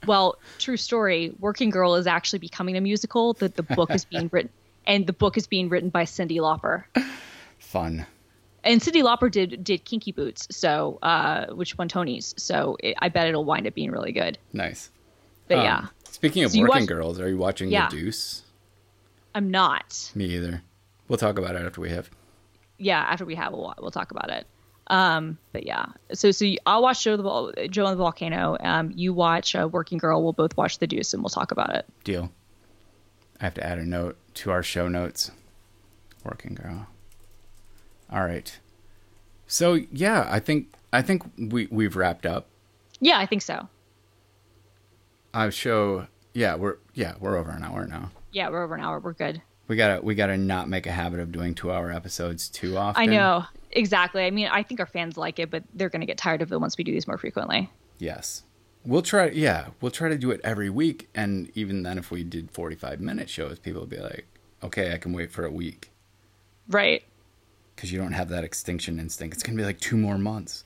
[0.07, 1.36] Well, true story.
[1.39, 3.33] Working Girl is actually becoming a musical.
[3.33, 4.51] That the book is being written,
[4.88, 6.86] and the book is being written by Cyndi Lauper.
[7.60, 8.06] Fun.
[8.64, 12.34] And Cyndi Lauper did did Kinky Boots, so uh, which won Tonys.
[12.39, 14.38] So it, I bet it'll wind up being really good.
[14.53, 14.89] Nice.
[15.47, 17.89] But Um, yeah, Speaking of So working watch- girls, are you watching Yeah.
[17.89, 18.41] The Deuce?
[19.36, 20.12] I'm not.
[20.16, 20.62] Me either.
[21.08, 22.10] We'll talk about it after we have.
[22.80, 24.47] yeah, after we have, we'll, we'll talk about it.
[24.88, 28.56] Um, but yeah, so so you, I'll watch Joe the Joe and the Volcano.
[28.60, 30.24] Um, you watch uh, Working Girl.
[30.24, 31.86] We'll both watch The Deuce, and we'll talk about it.
[32.03, 32.32] Deal.
[33.41, 35.32] I have to add a note to our show notes.
[36.24, 36.88] Working girl.
[38.12, 38.58] All right.
[39.47, 42.47] So yeah, I think I think we we've wrapped up.
[42.99, 43.68] Yeah, I think so.
[45.34, 46.08] Our show.
[46.34, 48.12] Yeah, we're yeah we're over an hour now.
[48.32, 48.99] Yeah, we're over an hour.
[48.99, 49.41] We're good.
[49.68, 53.01] We gotta we gotta not make a habit of doing two hour episodes too often.
[53.01, 54.26] I know exactly.
[54.26, 56.60] I mean, I think our fans like it, but they're gonna get tired of it
[56.60, 57.70] once we do these more frequently.
[57.97, 58.43] Yes.
[58.86, 62.24] We'll try yeah, we'll try to do it every week and even then if we
[62.24, 64.28] did 45 minute shows people would be like,
[64.64, 65.91] "Okay, I can wait for a week."
[66.68, 67.03] Right.
[67.78, 69.36] Cuz you don't have that extinction instinct.
[69.36, 70.63] It's going to be like 2 more months.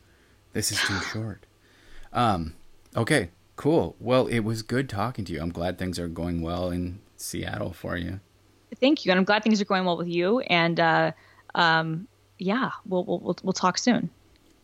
[0.54, 1.46] This is too short.
[2.14, 2.54] Um
[2.96, 3.96] okay, cool.
[4.00, 5.42] Well, it was good talking to you.
[5.42, 8.20] I'm glad things are going well in Seattle for you.
[8.80, 10.40] Thank you, and I'm glad things are going well with you.
[10.42, 11.12] And uh,
[11.56, 12.08] um,
[12.38, 14.10] yeah, we'll, we'll we'll we'll talk soon.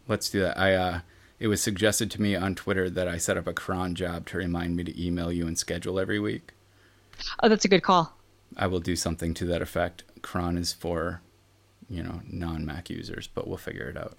[0.08, 0.58] Let's do that.
[0.58, 1.00] I uh
[1.40, 4.38] it was suggested to me on Twitter that I set up a cron job to
[4.38, 6.54] remind me to email you and schedule every week.
[7.44, 8.16] Oh, that's a good call.
[8.56, 10.04] I will do something to that effect.
[10.22, 11.22] Cron is for,
[11.90, 14.18] you know, non-Mac users, but we'll figure it out.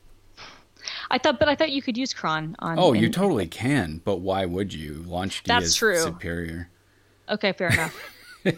[1.10, 2.78] I thought, but I thought you could use cron on.
[2.78, 5.04] Oh, you totally can, but why would you?
[5.06, 5.98] LaunchD That's is true.
[5.98, 6.70] superior.
[7.28, 7.96] Okay, fair enough.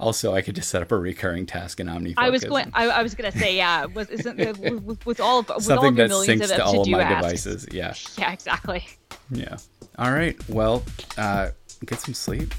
[0.00, 2.14] Also, I could just set up a recurring task in OmniFocus.
[2.18, 2.70] I was going.
[2.74, 3.86] I, I was gonna say, yeah.
[3.86, 4.36] Was isn't
[4.84, 6.80] with, with all of with all something of your that millions syncs of to all
[6.82, 7.44] of my asks.
[7.44, 7.68] devices.
[7.72, 8.86] Yeah, Yeah, exactly.
[9.30, 9.56] yeah.
[9.98, 10.36] All right.
[10.48, 10.82] Well,
[11.16, 11.50] uh,
[11.86, 12.54] get some sleep.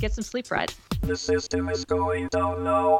[0.00, 0.74] Get some sleep, Fred.
[1.02, 2.98] The system is going down now.